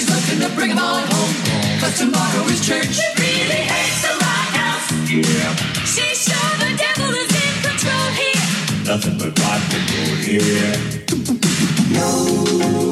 she's 0.00 0.08
looking 0.08 0.40
to 0.40 0.54
bring 0.54 0.70
him 0.70 0.78
on 0.78 1.02
home, 1.12 1.34
cause 1.80 1.98
tomorrow 1.98 2.44
is 2.46 2.66
church. 2.66 2.88
She 2.88 3.06
really 3.20 3.62
hates 3.68 4.02
the 4.02 4.12
rock 4.24 4.50
house. 4.56 4.88
Yeah. 5.10 5.56
She's 5.84 6.24
sure 6.24 6.52
the 6.58 6.72
devil 6.76 7.10
is 7.14 7.30
in 7.44 7.54
control 7.68 8.08
here. 8.20 8.42
Nothing 8.86 9.18
but 9.18 9.38
rock 9.38 9.62
and 9.76 9.84
roll 9.92 10.16
here. 10.24 11.00
Lady 11.90 12.89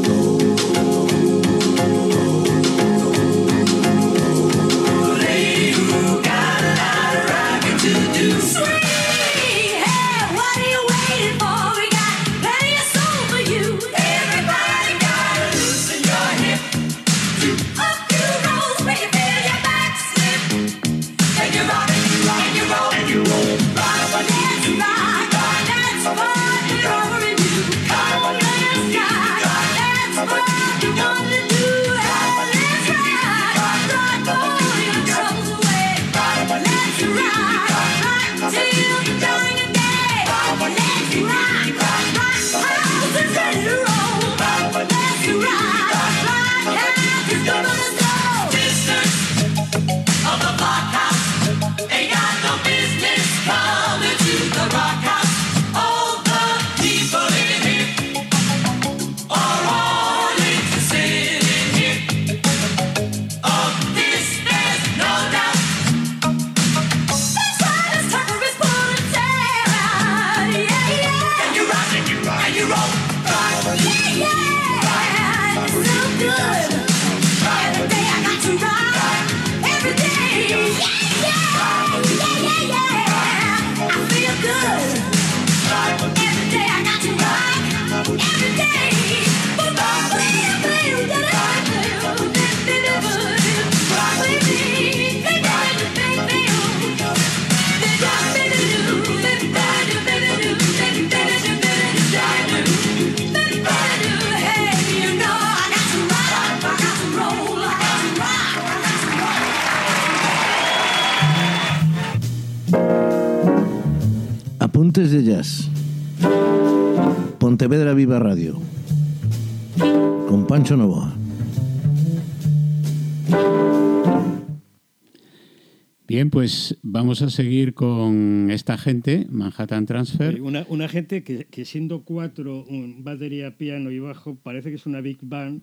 Bien, 126.09 126.31
pues 126.31 126.79
vamos 126.83 127.21
a 127.21 127.29
seguir 127.29 127.75
con 127.75 128.51
esta 128.51 128.79
gente, 128.79 129.27
Manhattan 129.29 129.85
Transfer. 129.85 130.41
Una, 130.41 130.65
una 130.71 130.89
gente 130.89 131.23
que, 131.23 131.65
siendo 131.67 132.01
cuatro, 132.01 132.65
un 132.65 133.05
batería, 133.05 133.59
piano 133.59 133.91
y 133.91 133.99
bajo, 133.99 134.35
parece 134.35 134.71
que 134.71 134.77
es 134.77 134.87
una 134.87 135.03
big 135.03 135.19
band 135.21 135.61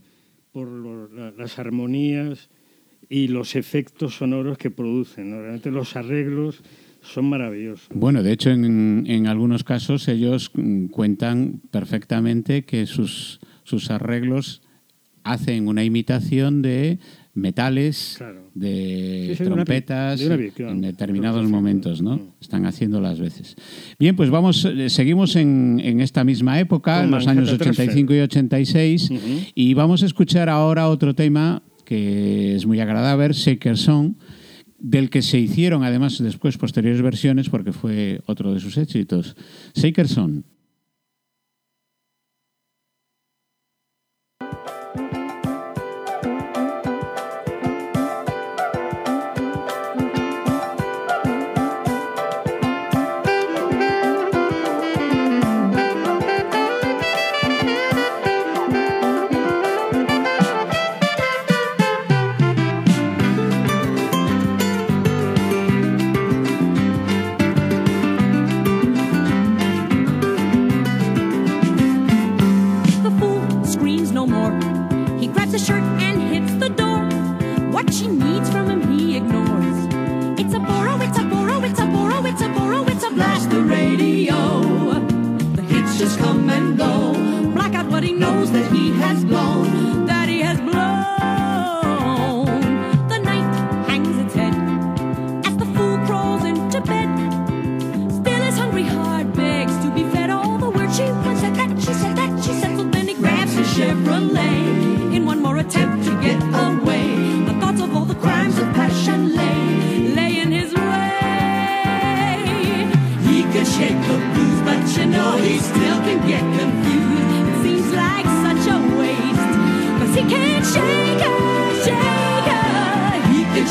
por 0.52 0.70
las 1.36 1.58
armonías 1.58 2.50
y 3.10 3.28
los 3.28 3.56
efectos 3.56 4.18
sonoros 4.18 4.60
que 4.60 4.70
producen. 4.70 5.32
Realmente 5.32 5.72
los 5.72 5.96
arreglos 5.96 6.62
son 7.02 7.26
maravillosos. 7.26 7.90
Bueno, 7.96 8.22
de 8.22 8.32
hecho, 8.32 8.52
en, 8.52 9.06
en 9.08 9.26
algunos 9.26 9.64
casos 9.64 10.08
ellos 10.08 10.52
cuentan 10.92 11.60
perfectamente 11.72 12.66
que 12.66 12.86
sus, 12.86 13.40
sus 13.64 13.90
arreglos 13.90 14.62
hacen 15.24 15.68
una 15.68 15.84
imitación 15.84 16.62
de 16.62 17.00
metales, 17.36 18.18
de 18.54 19.36
trompetas, 19.38 20.22
en 20.22 20.82
determinados 20.82 21.48
momentos, 21.48 22.02
¿no? 22.02 22.34
Están 22.42 22.66
haciendo 22.66 23.02
las 23.02 23.20
veces. 23.20 23.56
Bien, 24.00 24.16
pues 24.16 24.30
vamos, 24.30 24.66
eh, 24.66 24.90
seguimos 24.90 25.36
en, 25.36 25.82
en 25.84 26.00
esta 26.00 26.24
misma 26.24 26.60
época, 26.60 27.04
en 27.04 27.12
los 27.12 27.28
años 27.28 27.52
85 27.52 28.14
y 28.14 28.20
86, 28.22 29.12
uh 29.12 29.14
-huh. 29.14 29.52
y 29.54 29.74
vamos 29.74 30.02
a 30.02 30.06
escuchar 30.06 30.50
ahora 30.50 30.90
otro 30.90 31.14
tema 31.14 31.62
que 31.84 32.56
es 32.56 32.66
muy 32.66 32.80
agradable, 32.80 33.34
Shaker 33.34 33.78
Song, 33.78 34.14
del 34.80 35.10
que 35.10 35.22
se 35.22 35.38
hicieron 35.40 35.84
además 35.84 36.18
después 36.22 36.58
posteriores 36.58 37.02
versiones 37.02 37.50
porque 37.50 37.74
fue 37.74 38.22
otro 38.26 38.54
de 38.54 38.60
sus 38.60 38.78
éxitos. 38.78 39.36
Shaker 39.76 40.08
Song. 40.08 40.44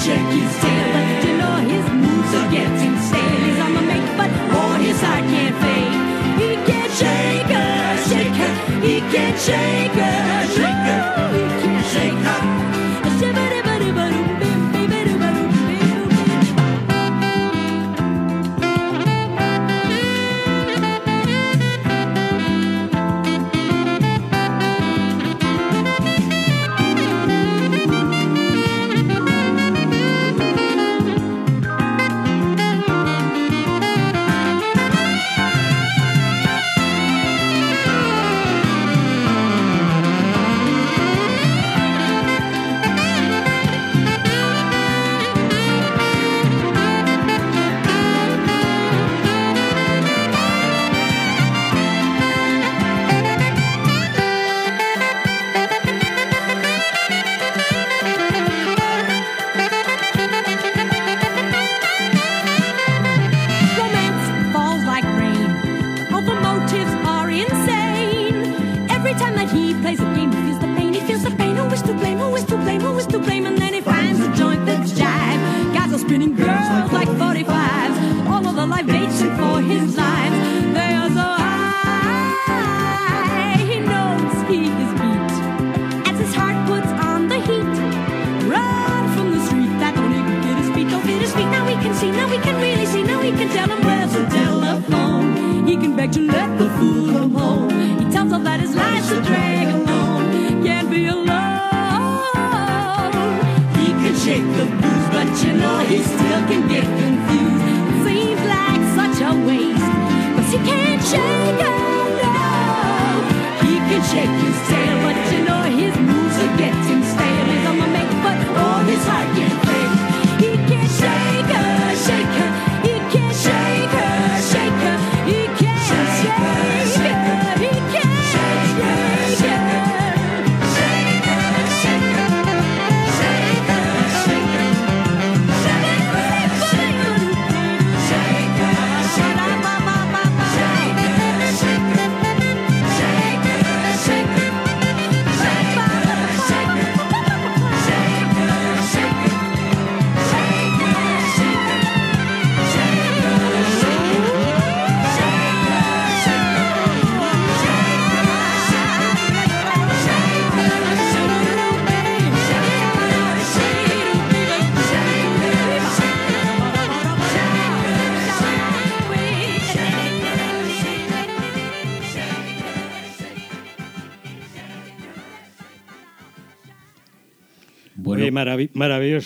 shake 0.04 0.18
his 0.18 0.52
tail, 0.60 0.86
but 0.92 1.06
still 1.18 1.38
know 1.38 1.56
his 1.72 1.86
moves 2.02 2.34
are 2.34 2.50
getting 2.50 2.94
stale. 3.06 3.40
He's 3.46 3.58
on 3.64 3.72
the 3.72 3.80
make, 3.90 4.08
but 4.18 4.30
on 4.62 4.80
his 4.82 4.96
side 5.00 5.24
can't 5.32 5.56
fade. 5.62 5.94
He 6.42 6.50
can't 6.68 6.92
shake 7.00 7.50
her, 7.56 7.96
shake 8.10 8.36
her, 8.42 8.54
he 8.86 9.00
can't 9.00 9.38
shake 9.40 9.92
her. 9.92 10.13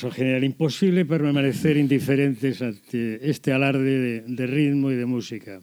Maravilloso, 0.02 0.11
genial. 0.11 0.44
Imposible 0.44 1.04
permanecer 1.04 1.76
indiferentes 1.76 2.62
ante 2.62 3.28
este 3.30 3.52
alarde 3.52 3.98
de, 3.98 4.20
de 4.26 4.46
ritmo 4.46 4.90
y 4.90 4.96
de 4.96 5.06
música. 5.06 5.61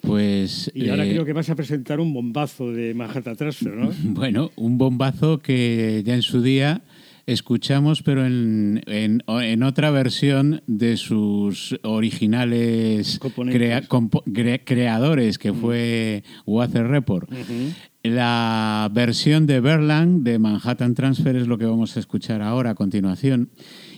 pues... 0.00 0.70
Y 0.74 0.88
ahora 0.90 1.06
eh, 1.06 1.10
creo 1.10 1.24
que 1.24 1.32
vas 1.32 1.48
a 1.50 1.54
presentar 1.56 2.00
un 2.00 2.12
bombazo 2.12 2.72
de 2.72 2.92
Manhattan 2.94 3.36
Transfer, 3.36 3.74
¿no? 3.74 3.90
Bueno, 4.04 4.50
un 4.56 4.76
bombazo 4.78 5.38
que 5.38 6.02
ya 6.04 6.14
en 6.14 6.22
su 6.22 6.42
día 6.42 6.82
escuchamos, 7.26 8.02
pero 8.02 8.26
en, 8.26 8.82
en- 8.86 9.22
en 9.26 9.62
otra 9.62 9.90
versión 9.90 10.60
de 10.66 10.98
sus 10.98 11.74
originales 11.82 13.18
Componentes. 13.18 13.58
crea- 13.58 13.88
compo- 13.88 14.22
cre- 14.26 14.60
creadores, 14.62 15.38
que 15.38 15.54
fue 15.54 16.22
Water 16.44 16.86
Report. 16.86 17.30
La 18.04 18.90
versión 18.92 19.46
de 19.46 19.60
Berlang 19.60 20.24
de 20.24 20.38
Manhattan 20.38 20.94
Transfer 20.94 21.36
es 21.36 21.46
lo 21.46 21.56
que 21.56 21.64
vamos 21.64 21.96
a 21.96 22.00
escuchar 22.00 22.42
ahora 22.42 22.70
a 22.70 22.74
continuación. 22.74 23.48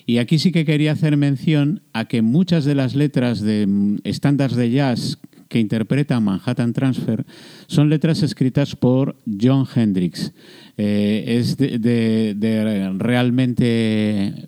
Y 0.07 0.19
aquí 0.19 0.39
sí 0.39 0.53
que 0.53 0.65
quería 0.65 0.93
hacer 0.93 1.17
mención 1.17 1.83
a 1.93 2.05
que 2.05 2.23
muchas 2.23 2.65
de 2.65 2.77
las 2.77 2.95
letras 2.95 3.41
de 3.41 3.67
mm, 3.67 3.97
estándares 4.05 4.57
de 4.57 4.71
jazz 4.71 5.19
que 5.49 5.59
interpreta 5.59 6.21
Manhattan 6.21 6.73
Transfer 6.73 7.27
son 7.67 7.91
letras 7.91 8.23
escritas 8.23 8.77
por 8.77 9.17
John 9.27 9.67
Hendricks. 9.75 10.33
Eh, 10.77 11.25
es 11.27 11.57
de 11.57 12.95
realmente 12.99 14.47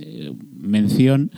eh, 0.00 0.32
mención 0.56 1.30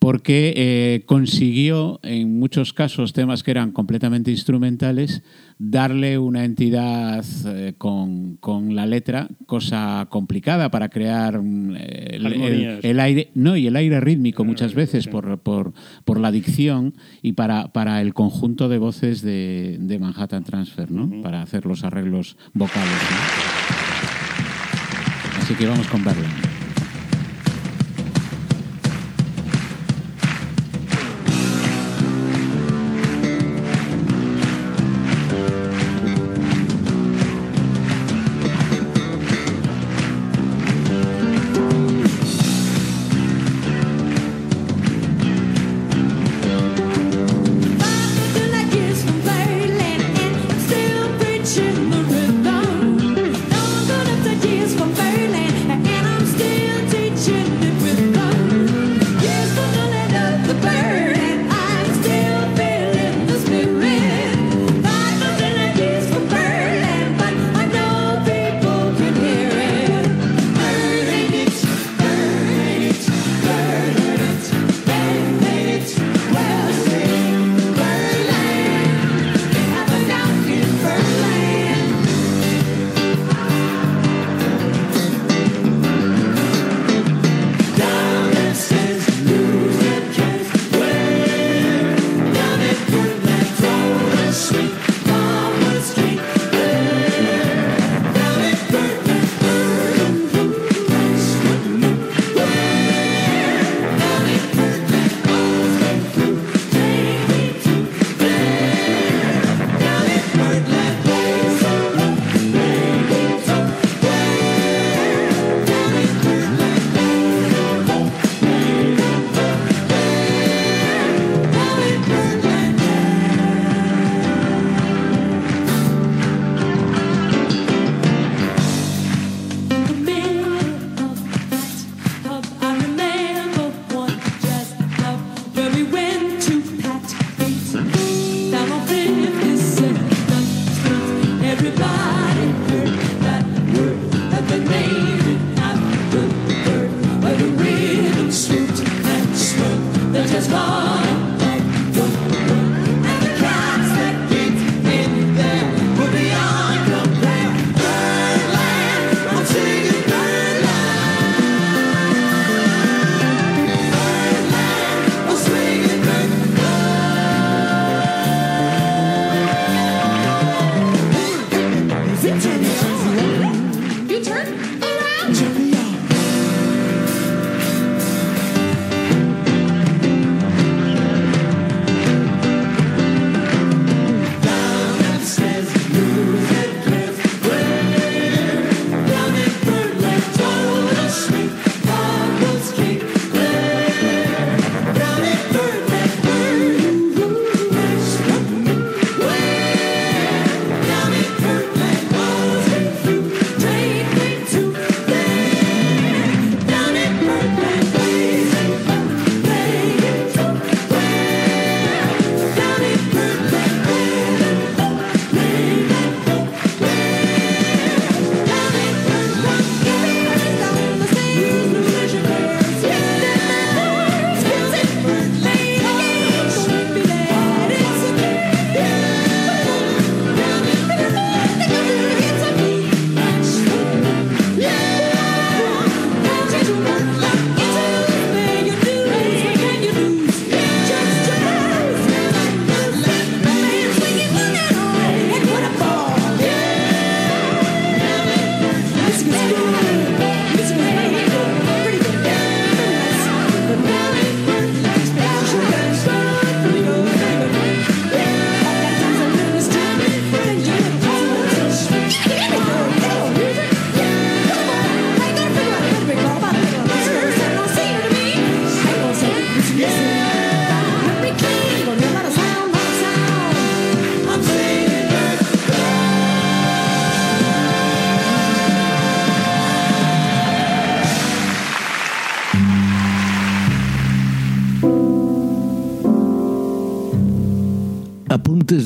porque 0.00 0.54
eh, 0.56 1.02
consiguió 1.04 2.00
en 2.02 2.38
muchos 2.38 2.72
casos 2.72 3.12
temas 3.12 3.42
que 3.42 3.50
eran 3.50 3.70
completamente 3.70 4.30
instrumentales 4.30 5.22
darle 5.58 6.16
una 6.16 6.46
entidad 6.46 7.22
eh, 7.46 7.74
con, 7.76 8.38
con 8.38 8.74
la 8.74 8.86
letra, 8.86 9.28
cosa 9.44 10.08
complicada 10.08 10.70
para 10.70 10.88
crear 10.88 11.42
mm, 11.42 11.76
el, 11.76 12.98
aire, 12.98 13.30
no, 13.34 13.58
y 13.58 13.66
el 13.66 13.76
aire 13.76 14.00
rítmico 14.00 14.42
muchas 14.42 14.72
veces 14.72 15.06
por, 15.06 15.38
por, 15.40 15.74
por 16.06 16.18
la 16.18 16.32
dicción 16.32 16.94
y 17.20 17.32
para, 17.32 17.70
para 17.70 18.00
el 18.00 18.14
conjunto 18.14 18.70
de 18.70 18.78
voces 18.78 19.20
de, 19.20 19.76
de 19.78 19.98
Manhattan 19.98 20.44
Transfer, 20.44 20.90
¿no? 20.90 21.20
Para 21.20 21.42
hacer 21.42 21.66
los 21.66 21.84
arreglos 21.84 22.38
vocales. 22.54 22.88
¿no? 23.10 23.16
Así 25.42 25.54
que 25.54 25.66
vamos 25.66 25.86
con 25.88 26.02
Berlin. 26.02 26.59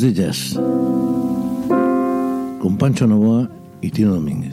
De 0.04 0.12
Jazz 0.12 0.52
con 2.60 2.76
Pancho 2.78 3.06
Novoa 3.06 3.50
y 3.80 3.90
Tino 3.90 4.14
Domínguez. 4.14 4.52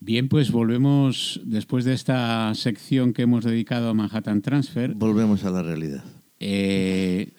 Bien, 0.00 0.28
pues 0.28 0.50
volvemos 0.52 1.40
después 1.44 1.84
de 1.84 1.92
esta 1.92 2.54
sección 2.54 3.12
que 3.12 3.22
hemos 3.22 3.44
dedicado 3.44 3.90
a 3.90 3.94
Manhattan 3.94 4.42
Transfer. 4.42 4.94
Volvemos 4.94 5.44
a 5.44 5.50
la 5.50 5.62
realidad. 5.62 6.04
Eh, 6.40 7.32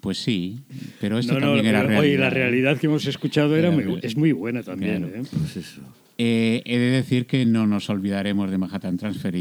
pues 0.00 0.18
sí, 0.18 0.60
pero 1.00 1.18
esto 1.18 1.34
No, 1.34 1.40
no, 1.40 1.46
también 1.46 1.66
era 1.66 1.80
realidad. 1.82 2.00
oye, 2.00 2.16
la 2.18 2.30
realidad 2.30 2.78
que 2.78 2.86
hemos 2.86 3.04
escuchado 3.06 3.56
era 3.56 3.68
Era 3.68 3.76
muy, 3.76 3.84
real. 3.84 4.00
es 4.02 4.16
muy 4.16 4.32
buena 4.32 4.62
también. 4.62 5.02
Claro. 5.02 5.16
¿eh? 5.22 5.26
Pues 5.36 5.56
eso. 5.56 5.80
Eh, 6.18 6.62
he 6.64 6.78
de 6.78 6.90
decir 6.90 7.26
que 7.26 7.44
no 7.44 7.66
nos 7.66 7.90
olvidaremos 7.90 8.50
de 8.50 8.58
Manhattan 8.58 8.96
Transfer 8.96 9.34
y, 9.34 9.40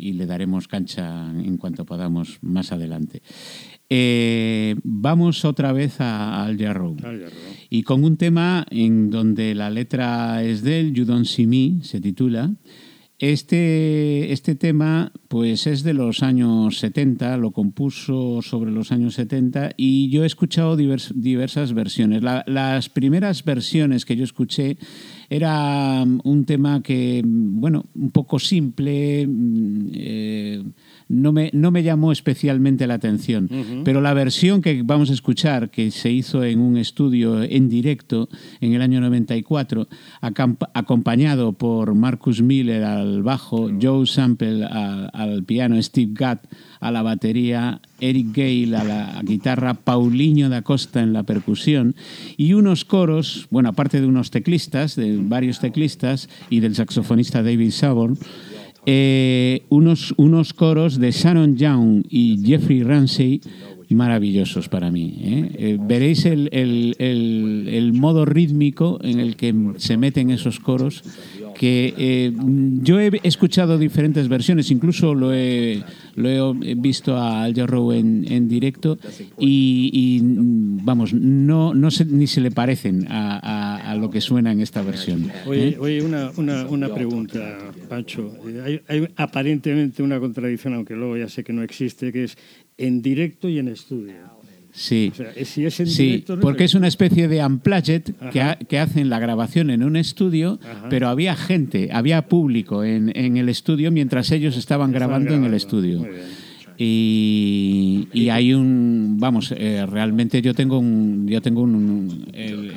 y 0.00 0.12
le 0.14 0.26
daremos 0.26 0.66
cancha 0.66 1.30
en 1.30 1.56
cuanto 1.56 1.84
podamos 1.86 2.38
más 2.42 2.72
adelante. 2.72 3.22
Eh, 3.90 4.74
vamos 4.82 5.44
otra 5.44 5.72
vez 5.72 6.00
a, 6.00 6.44
al 6.44 6.58
Jarrow. 6.58 6.96
Y 7.70 7.82
con 7.84 8.04
un 8.04 8.16
tema 8.16 8.66
en 8.70 9.10
donde 9.10 9.54
la 9.54 9.70
letra 9.70 10.42
es 10.42 10.62
de 10.62 10.80
él, 10.80 10.92
You 10.92 11.04
Don't 11.04 11.24
See 11.26 11.46
Me, 11.46 11.82
se 11.84 12.00
titula. 12.00 12.52
Este, 13.20 14.32
este 14.32 14.54
tema 14.54 15.10
pues 15.26 15.66
es 15.66 15.82
de 15.82 15.92
los 15.92 16.22
años 16.22 16.78
70, 16.78 17.36
lo 17.36 17.50
compuso 17.50 18.42
sobre 18.42 18.70
los 18.70 18.92
años 18.92 19.14
70 19.14 19.72
y 19.76 20.08
yo 20.08 20.22
he 20.22 20.26
escuchado 20.26 20.76
divers- 20.78 21.12
diversas 21.14 21.72
versiones. 21.72 22.22
La- 22.22 22.44
las 22.46 22.88
primeras 22.88 23.44
versiones 23.44 24.04
que 24.04 24.14
yo 24.14 24.22
escuché 24.22 24.78
era 25.30 26.04
mm, 26.04 26.20
un 26.24 26.44
tema 26.44 26.82
que, 26.82 27.22
mm, 27.24 27.60
bueno, 27.60 27.84
un 27.94 28.10
poco 28.10 28.38
simple, 28.38 29.26
mm, 29.26 29.90
eh, 29.94 30.62
no, 31.08 31.32
me, 31.32 31.50
no 31.52 31.70
me 31.70 31.82
llamó 31.82 32.12
especialmente 32.12 32.86
la 32.86 32.94
atención. 32.94 33.48
Pero 33.84 34.00
la 34.00 34.14
versión 34.14 34.62
que 34.62 34.82
vamos 34.82 35.10
a 35.10 35.14
escuchar, 35.14 35.70
que 35.70 35.90
se 35.90 36.10
hizo 36.10 36.44
en 36.44 36.60
un 36.60 36.76
estudio 36.76 37.42
en 37.42 37.68
directo 37.68 38.28
en 38.60 38.72
el 38.74 38.82
año 38.82 39.00
94, 39.00 39.86
acamp- 40.22 40.68
acompañado 40.74 41.52
por 41.52 41.94
Marcus 41.94 42.42
Miller 42.42 42.84
al 42.84 43.22
bajo, 43.22 43.70
Joe 43.80 44.06
Sample 44.06 44.64
a- 44.64 45.06
al 45.12 45.44
piano, 45.44 45.80
Steve 45.82 46.12
Gadd 46.14 46.38
a 46.80 46.90
la 46.90 47.02
batería, 47.02 47.80
Eric 48.00 48.36
Gale 48.36 48.76
a 48.76 48.84
la 48.84 49.22
guitarra, 49.22 49.74
Paulinho 49.74 50.48
da 50.48 50.62
Costa 50.62 51.02
en 51.02 51.12
la 51.12 51.22
percusión 51.22 51.94
y 52.36 52.54
unos 52.54 52.84
coros, 52.84 53.46
bueno, 53.50 53.70
aparte 53.70 54.00
de 54.00 54.06
unos 54.06 54.30
teclistas, 54.30 54.96
de 54.96 55.16
varios 55.16 55.60
teclistas 55.60 56.28
y 56.50 56.60
del 56.60 56.74
saxofonista 56.74 57.42
David 57.42 57.72
Saborn, 57.72 58.18
eh, 58.86 59.62
unos, 59.68 60.14
unos 60.16 60.54
coros 60.54 60.98
de 60.98 61.10
Sharon 61.10 61.56
Young 61.56 62.04
y 62.08 62.40
Jeffrey 62.44 62.82
Ramsey 62.82 63.40
maravillosos 63.94 64.68
para 64.68 64.90
mí. 64.90 65.14
¿eh? 65.20 65.50
Eh, 65.58 65.78
veréis 65.80 66.24
el, 66.26 66.48
el- 66.52 66.94
el- 66.98 67.68
el 67.70 67.92
modo 67.92 68.24
rítmico 68.24 68.98
en 69.02 69.18
el 69.20 69.36
que 69.36 69.54
se 69.78 69.96
meten 69.96 70.30
esos 70.30 70.60
coros 70.60 71.02
que 71.56 71.92
eh, 71.98 72.32
yo 72.82 73.00
he 73.00 73.10
escuchado 73.24 73.78
diferentes 73.78 74.28
versiones, 74.28 74.70
incluso 74.70 75.12
lo 75.14 75.32
he, 75.34 75.82
lo 76.14 76.54
he 76.62 76.74
visto 76.76 77.16
a 77.16 77.42
Al 77.42 77.52
Jarreau 77.54 77.90
en, 77.92 78.30
en 78.30 78.48
directo 78.48 78.96
y, 79.38 79.90
y, 79.92 80.20
vamos, 80.22 81.12
no, 81.12 81.74
no 81.74 81.90
se- 81.90 82.04
ni 82.04 82.28
se 82.28 82.40
le 82.40 82.52
parecen 82.52 83.06
a, 83.08 83.38
a- 83.42 83.90
a 83.90 83.96
lo 83.96 84.08
que 84.10 84.20
suena 84.20 84.52
en 84.52 84.60
esta 84.60 84.82
versión. 84.82 85.30
Oye, 85.46 85.70
¿eh? 85.70 85.76
oye 85.80 86.02
una, 86.02 86.30
una, 86.36 86.64
una 86.66 86.94
pregunta, 86.94 87.58
Pancho. 87.88 88.32
Eh, 88.46 88.62
Hay, 88.64 88.80
hay 89.00 89.08
aparentemente 89.16 90.02
una 90.02 90.20
contradicción, 90.20 90.74
aunque 90.74 90.94
luego 90.94 91.16
ya 91.16 91.28
sé 91.28 91.42
que 91.42 91.52
no 91.52 91.62
existe, 91.62 92.12
que 92.12 92.24
es 92.24 92.36
en 92.78 93.02
directo 93.02 93.48
y 93.48 93.58
en 93.58 93.68
estudio. 93.68 94.14
Sí. 94.70 95.10
O 95.12 95.14
sea, 95.16 95.32
si 95.44 95.64
es 95.66 95.80
en 95.80 95.86
Sí, 95.88 96.04
directo... 96.06 96.36
no 96.36 96.42
porque 96.42 96.62
es 96.64 96.74
una 96.74 96.86
especie 96.86 97.26
de 97.26 97.44
unplugged 97.44 98.02
que, 98.32 98.40
ha- 98.40 98.56
que 98.56 98.78
hacen 98.78 99.10
la 99.10 99.18
grabación 99.18 99.70
en 99.70 99.82
un 99.82 99.96
estudio, 99.96 100.60
Ajá. 100.62 100.86
pero 100.88 101.08
había 101.08 101.34
gente, 101.34 101.88
había 101.92 102.28
público 102.28 102.84
en, 102.84 103.10
en 103.16 103.36
el 103.38 103.48
estudio 103.48 103.90
mientras 103.90 104.30
ellos 104.30 104.56
estaban 104.56 104.92
grabando 104.92 105.34
en 105.34 105.42
el 105.44 105.54
estudio. 105.54 105.98
Muy 105.98 106.10
bien. 106.10 106.48
Y, 106.80 108.08
y 108.12 108.28
hay 108.28 108.54
un, 108.54 109.16
vamos, 109.18 109.52
eh, 109.56 109.84
realmente 109.86 110.40
yo 110.42 110.54
tengo 110.54 110.78
un, 110.78 111.26
yo 111.26 111.42
tengo 111.42 111.62
un, 111.62 112.26
el, 112.32 112.70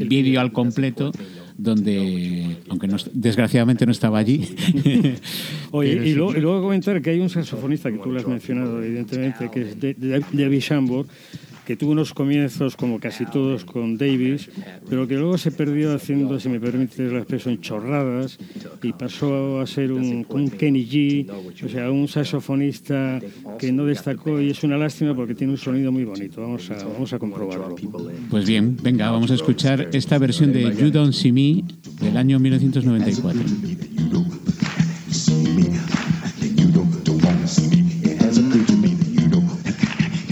el 0.00 0.08
vídeo 0.08 0.40
al 0.40 0.52
completo 0.52 1.10
donde, 1.58 2.56
aunque 2.70 2.86
no, 2.86 2.96
desgraciadamente 3.12 3.84
no 3.84 3.92
estaba 3.92 4.18
allí. 4.18 4.48
Oye, 5.72 5.92
y 6.08 6.14
luego, 6.14 6.36
y 6.36 6.40
luego 6.40 6.62
comentar 6.62 7.02
que 7.02 7.10
hay 7.10 7.20
un 7.20 7.28
saxofonista 7.28 7.90
que 7.90 7.98
tú 7.98 8.10
lo 8.12 8.20
has 8.20 8.26
mencionado, 8.26 8.82
evidentemente, 8.82 9.50
que 9.52 9.60
es 9.62 9.80
de- 9.80 9.94
de- 9.94 10.20
David 10.32 10.60
Shambor, 10.60 11.06
que 11.68 11.76
tuvo 11.76 11.92
unos 11.92 12.14
comienzos, 12.14 12.76
como 12.76 12.98
casi 12.98 13.26
todos, 13.26 13.66
con 13.66 13.98
Davis, 13.98 14.48
pero 14.88 15.06
que 15.06 15.16
luego 15.16 15.36
se 15.36 15.50
perdió 15.50 15.94
haciendo, 15.94 16.40
si 16.40 16.48
me 16.48 16.58
permites 16.58 17.12
la 17.12 17.18
expresión, 17.18 17.60
chorradas, 17.60 18.38
y 18.82 18.94
pasó 18.94 19.60
a 19.60 19.66
ser 19.66 19.92
un, 19.92 20.24
un 20.30 20.48
Kenny 20.48 20.86
G, 20.88 21.30
o 21.62 21.68
sea, 21.68 21.90
un 21.90 22.08
saxofonista 22.08 23.20
que 23.58 23.70
no 23.70 23.84
destacó, 23.84 24.40
y 24.40 24.48
es 24.48 24.64
una 24.64 24.78
lástima 24.78 25.14
porque 25.14 25.34
tiene 25.34 25.52
un 25.52 25.58
sonido 25.58 25.92
muy 25.92 26.04
bonito. 26.04 26.40
Vamos 26.40 26.70
a, 26.70 26.82
vamos 26.82 27.12
a 27.12 27.18
comprobarlo. 27.18 27.76
Pues 28.30 28.46
bien, 28.46 28.78
venga, 28.82 29.10
vamos 29.10 29.30
a 29.30 29.34
escuchar 29.34 29.90
esta 29.92 30.16
versión 30.16 30.54
de 30.54 30.74
You 30.74 30.90
Don't 30.90 31.12
See 31.12 31.32
Me 31.32 31.64
del 32.00 32.16
año 32.16 32.38
1994. 32.38 33.42
You 36.56 36.70
don't, 36.72 37.04
don't 37.04 37.22
want 37.22 37.42
to 37.42 37.46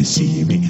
see 0.03 0.43
me. 0.45 0.66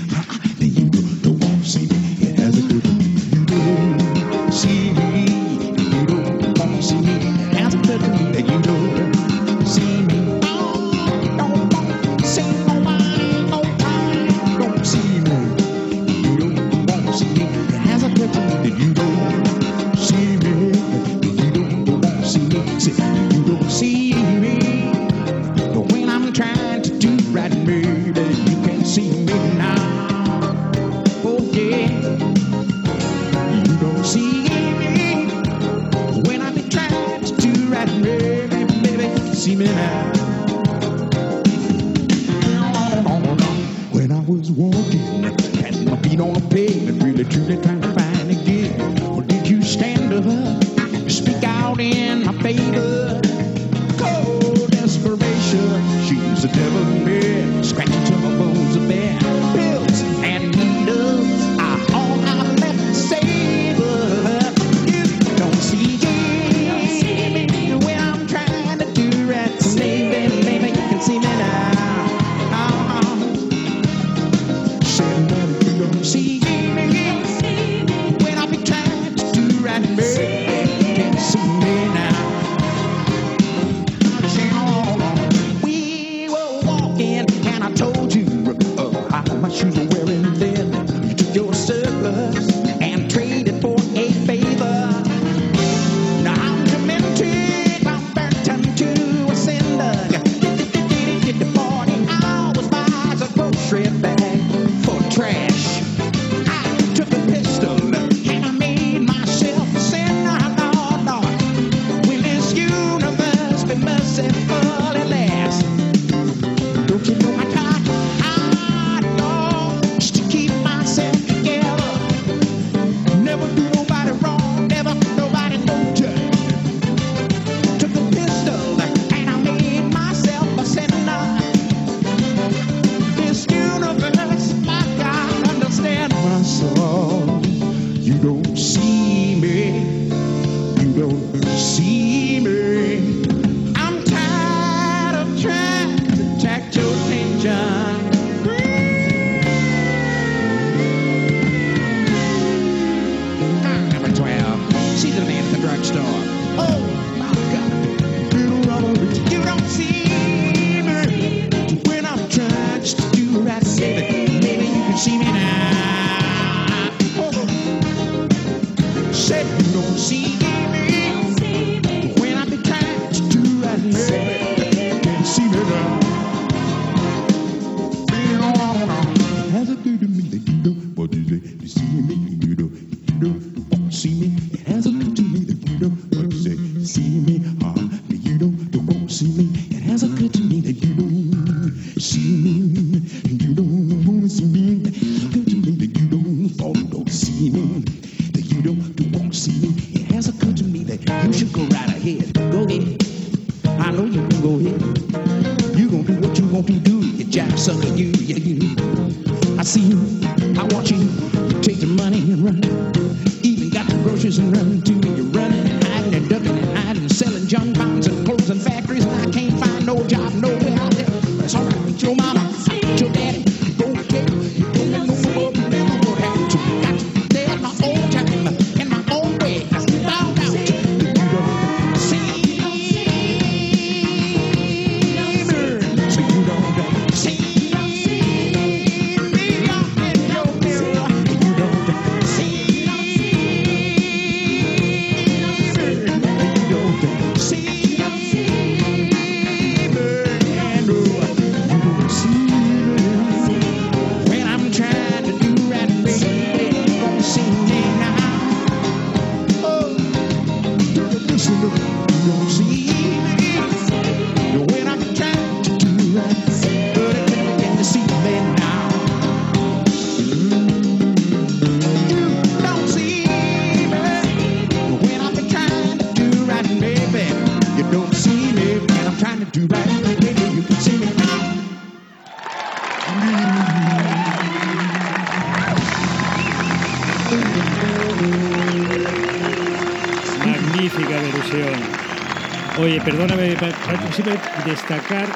Perdóname, 293.06 293.54
pa- 293.54 293.70
pa- 293.70 294.12
siempre 294.12 294.34
destacar 294.66 295.28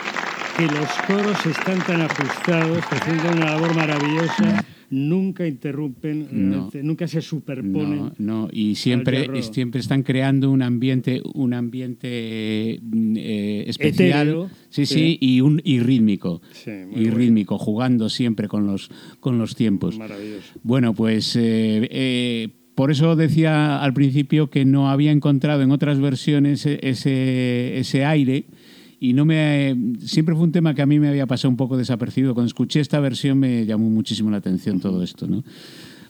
que 0.57 0.65
los 0.67 0.91
coros 1.07 1.47
están 1.47 1.79
tan 1.87 2.03
ajustados, 2.03 2.85
que 2.87 2.95
haciendo 2.97 3.31
una 3.31 3.53
labor 3.53 3.75
maravillosa, 3.77 4.65
nunca 4.91 5.47
interrumpen, 5.47 6.27
No. 6.51 6.69
nunca 6.83 7.07
se 7.07 7.23
superponen. 7.23 7.99
No, 7.99 8.13
no, 8.19 8.49
y 8.53 8.75
siempre, 8.75 9.29
están 9.79 10.03
creando 10.03 10.51
un 10.51 10.63
ambiente, 10.63 11.23
un 11.35 11.55
ambiente 11.55 12.81
mm, 12.83 13.17
eh, 13.17 13.65
especial, 13.69 14.29
Etéreo, 14.29 14.51
sí, 14.69 14.87
sí. 14.87 15.17
y 15.21 15.41
un 15.41 15.63
y 15.65 15.79
rítmico, 15.79 16.43
Sí, 16.53 16.71
y 16.71 17.03
bueno. 17.05 17.15
rítmico, 17.17 17.57
jugando 17.59 18.09
siempre 18.09 18.49
con 18.49 18.67
los 18.67 18.91
con 19.21 19.39
los 19.39 19.55
tiempos. 19.55 19.97
Maravilloso. 19.97 20.55
Bueno, 20.65 20.93
pues 20.93 21.37
eh, 21.37 21.89
eh, 21.91 22.49
por 22.81 22.91
eso 22.91 23.15
decía 23.15 23.83
al 23.83 23.93
principio 23.93 24.49
que 24.49 24.65
no 24.65 24.89
había 24.89 25.13
encontrado 25.13 25.61
en 25.61 25.71
otras 25.71 26.01
versiones 26.01 26.65
e- 26.65 26.81
ese, 26.81 27.79
ese 27.79 28.07
aire 28.07 28.47
y 28.99 29.13
no 29.13 29.27
me 29.27 29.77
siempre 29.99 30.35
fue 30.35 30.45
un 30.45 30.53
tema 30.53 30.75
que 30.75 30.81
a 30.81 30.87
mí 30.87 30.99
me 30.99 31.09
había 31.09 31.27
pasado 31.27 31.51
un 31.51 31.59
poco 31.59 31.77
desapercibido. 31.77 32.33
Cuando 32.33 32.47
escuché 32.47 32.81
esta 32.81 32.99
versión 32.99 33.39
me 33.39 33.67
llamó 33.67 33.91
muchísimo 33.91 34.31
la 34.31 34.39
atención 34.39 34.81
todo 34.81 35.03
esto, 35.03 35.27
¿no? 35.27 35.45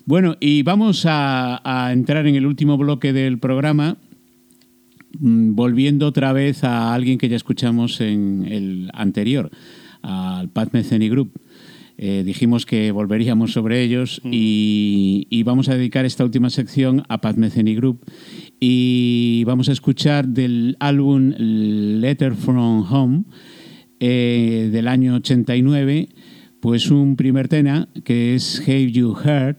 Bueno, 0.07 0.37
y 0.39 0.63
vamos 0.63 1.07
a, 1.07 1.61
a 1.65 1.93
entrar 1.93 2.29
en 2.29 2.37
el 2.37 2.47
último 2.47 2.79
bloque 2.79 3.13
del 3.13 3.41
programa, 3.41 3.97
mm, 5.19 5.57
volviendo 5.57 6.07
otra 6.07 6.33
vez 6.33 6.63
a 6.63 6.95
alguien 6.95 7.19
que 7.19 7.29
ya 7.29 7.35
escuchamos 7.35 8.01
en 8.01 8.47
el 8.49 8.91
anterior, 8.95 9.51
al 10.03 10.51
Pat 10.51 10.73
Metheny 10.73 11.09
Group. 11.09 11.33
Eh, 12.03 12.23
dijimos 12.25 12.65
que 12.65 12.93
volveríamos 12.93 13.53
sobre 13.53 13.83
ellos 13.83 14.23
y, 14.25 15.27
y 15.29 15.43
vamos 15.43 15.69
a 15.69 15.75
dedicar 15.75 16.07
esta 16.07 16.25
última 16.25 16.49
sección 16.49 17.03
a 17.11 17.21
Pat 17.21 17.37
Metheny 17.37 17.75
Group. 17.75 18.07
Y 18.59 19.45
vamos 19.45 19.69
a 19.69 19.73
escuchar 19.73 20.27
del 20.27 20.79
álbum 20.81 21.35
Letter 21.37 22.35
from 22.37 22.91
Home 22.91 23.25
eh, 24.01 24.71
del 24.73 24.89
año 24.89 25.17
89 25.17 26.09
pues 26.61 26.91
un 26.91 27.17
primer 27.17 27.49
tema 27.49 27.89
que 28.05 28.35
es 28.35 28.61
Have 28.67 28.93
You 28.93 29.15
Heard 29.23 29.57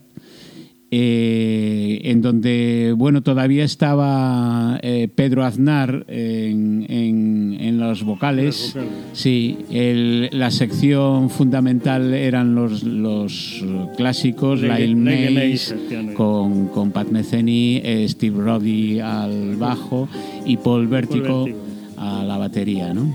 eh, 0.93 2.01
en 2.03 2.21
donde 2.21 2.93
bueno 2.97 3.23
todavía 3.23 3.63
estaba 3.63 4.77
eh, 4.83 5.07
Pedro 5.13 5.45
Aznar 5.45 6.05
en, 6.09 6.85
en- 6.89 7.57
en 7.61 7.79
los 7.79 8.03
vocales. 8.03 8.75
Sí, 9.13 9.57
el- 9.71 10.29
la 10.33 10.51
sección 10.51 11.29
fundamental 11.29 12.13
eran 12.13 12.55
los, 12.55 12.83
los 12.83 13.63
clásicos, 13.97 14.61
Lyle 14.61 14.95
Mays 14.95 15.73
con, 16.13 16.67
con 16.67 16.91
Pat 16.91 17.07
Metheny, 17.09 17.81
eh, 17.83 18.05
Steve 18.09 18.41
Roddy 18.43 18.99
al 18.99 19.55
bajo 19.55 20.09
y 20.45 20.57
Paul 20.57 20.87
Vertigo 20.87 21.45
Vertigo. 21.45 21.63
a 21.97 22.23
la 22.23 22.37
batería, 22.37 22.93
¿no? 22.93 23.13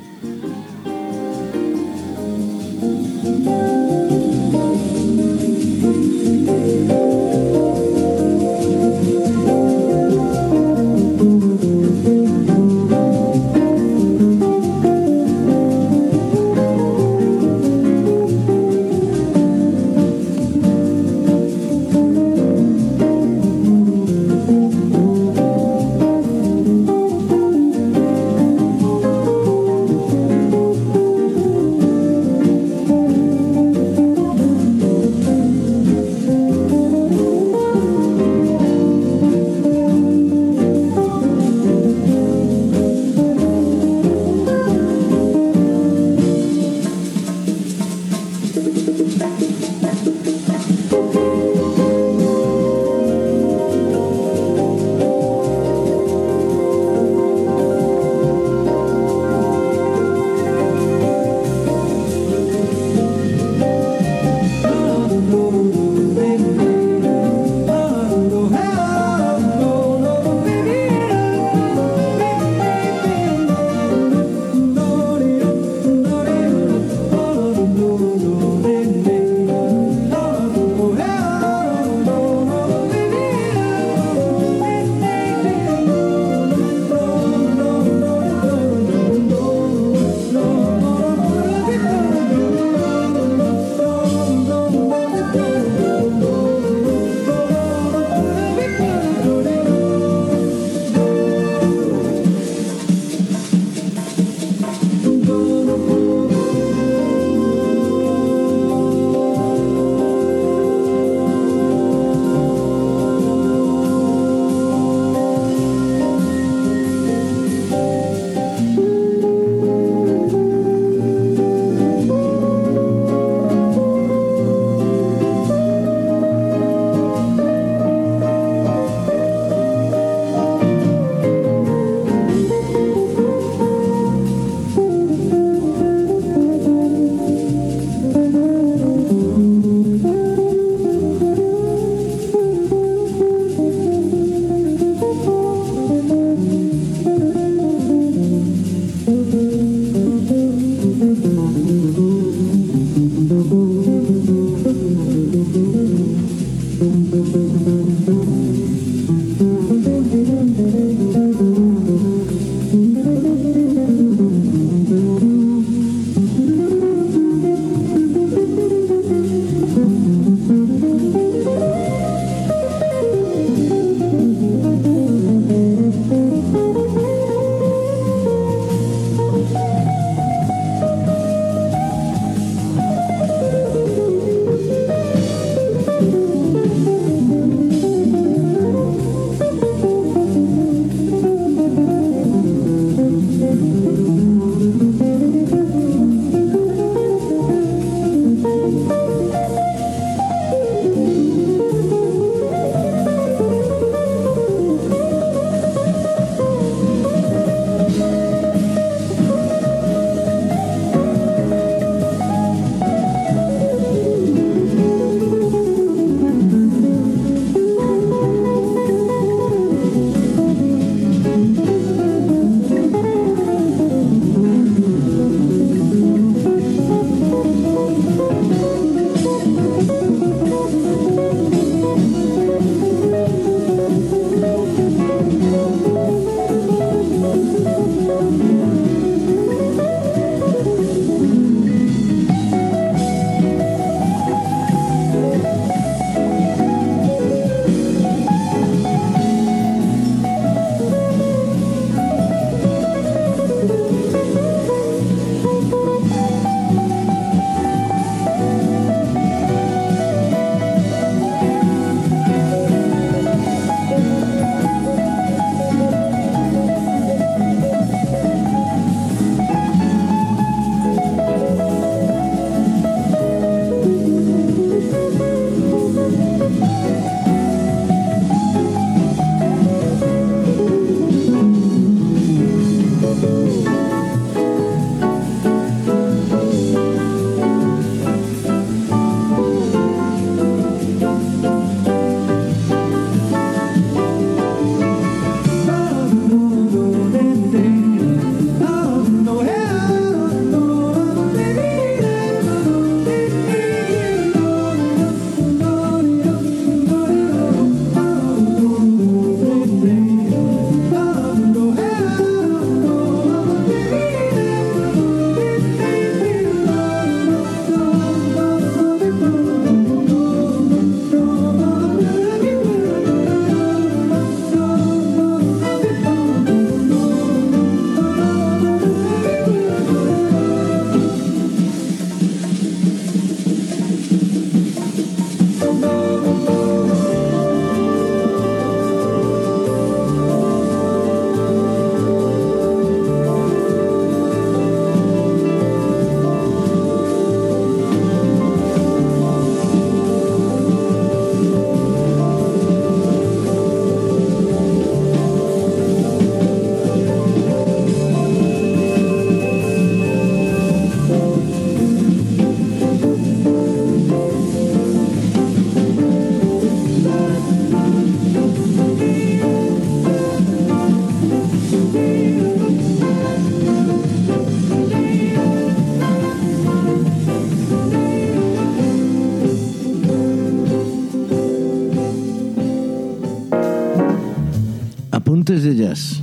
De 385.56 385.74
Jazz. 385.74 386.20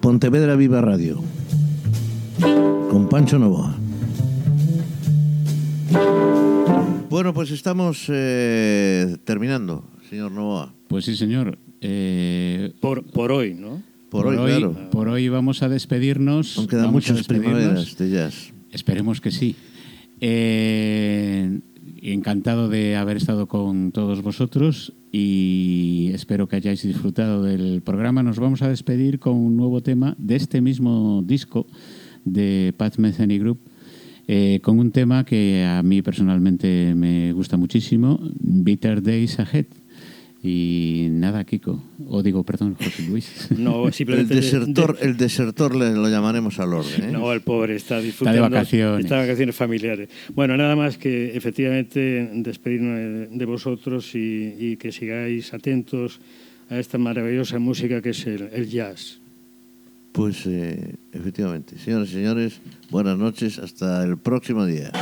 Pontevedra 0.00 0.54
Viva 0.54 0.80
Radio. 0.80 1.20
Con 2.88 3.08
Pancho 3.08 3.40
Novoa. 3.40 3.76
Bueno, 7.10 7.34
pues 7.34 7.50
estamos 7.50 8.04
eh, 8.08 9.16
terminando, 9.24 9.84
señor 10.08 10.30
Novoa. 10.30 10.74
Pues 10.86 11.06
sí, 11.06 11.16
señor. 11.16 11.58
Eh, 11.80 12.72
Por, 12.80 13.04
por 13.04 13.32
hoy, 13.32 13.54
¿no? 13.54 13.82
Por, 14.10 14.28
hoy, 14.28 14.36
claro. 14.36 14.88
por 14.92 15.08
hoy 15.08 15.28
vamos 15.28 15.64
a 15.64 15.68
despedirnos. 15.68 16.58
Aún 16.58 16.68
quedan 16.68 16.84
Vamos 16.84 17.10
a 17.10 17.14
muchas 17.14 17.26
primaveras 17.26 17.98
de 17.98 18.10
jazz. 18.10 18.52
Esperemos 18.70 19.20
que 19.20 19.32
sí. 19.32 19.56
Eh, 20.20 21.58
encantado 22.12 22.68
de 22.68 22.96
haber 22.96 23.16
estado 23.16 23.48
con 23.48 23.92
todos 23.92 24.22
vosotros 24.22 24.92
y 25.10 26.10
espero 26.12 26.48
que 26.48 26.56
hayáis 26.56 26.82
disfrutado 26.82 27.42
del 27.42 27.82
programa. 27.82 28.22
Nos 28.22 28.38
vamos 28.38 28.62
a 28.62 28.68
despedir 28.68 29.18
con 29.18 29.34
un 29.34 29.56
nuevo 29.56 29.82
tema 29.82 30.14
de 30.18 30.36
este 30.36 30.60
mismo 30.60 31.22
disco 31.24 31.66
de 32.24 32.74
Pat 32.76 32.98
Metheny 32.98 33.38
Group, 33.38 33.58
eh, 34.28 34.60
con 34.62 34.78
un 34.78 34.90
tema 34.90 35.24
que 35.24 35.64
a 35.64 35.82
mí 35.82 36.02
personalmente 36.02 36.94
me 36.94 37.32
gusta 37.32 37.56
muchísimo, 37.56 38.20
Bitter 38.40 39.02
Days 39.02 39.38
Ahead. 39.40 39.66
Y 40.48 41.08
nada, 41.10 41.42
Kiko, 41.44 41.82
o 42.08 42.22
digo, 42.22 42.44
perdón, 42.44 42.76
José 42.76 43.02
Luis. 43.08 43.48
No, 43.58 43.86
El 43.88 43.92
simplemente... 43.92 44.34
desertor, 44.36 44.96
de- 44.96 45.06
el 45.06 45.16
desertor 45.16 45.74
le, 45.74 45.92
lo 45.94 46.08
llamaremos 46.08 46.60
al 46.60 46.72
orden. 46.72 47.04
¿eh? 47.08 47.10
No, 47.12 47.32
el 47.32 47.40
pobre 47.40 47.74
está 47.74 48.00
disfrutando. 48.00 48.42
vacaciones. 48.42 49.04
Está 49.04 49.16
de 49.16 49.22
vacaciones 49.26 49.56
familiares. 49.56 50.08
Bueno, 50.34 50.56
nada 50.56 50.76
más 50.76 50.98
que 50.98 51.36
efectivamente 51.36 52.30
despedirnos 52.34 52.96
de, 52.96 53.26
de 53.36 53.44
vosotros 53.44 54.14
y, 54.14 54.54
y 54.58 54.76
que 54.76 54.92
sigáis 54.92 55.52
atentos 55.52 56.20
a 56.70 56.78
esta 56.78 56.96
maravillosa 56.98 57.58
música 57.58 58.00
que 58.00 58.10
es 58.10 58.26
el, 58.26 58.48
el 58.52 58.68
jazz. 58.68 59.18
Pues 60.12 60.46
eh, 60.46 60.94
efectivamente. 61.12 61.76
Señoras 61.78 62.08
y 62.10 62.12
señores, 62.12 62.60
buenas 62.90 63.18
noches. 63.18 63.58
Hasta 63.58 64.04
el 64.04 64.16
próximo 64.16 64.64
día. 64.64 64.92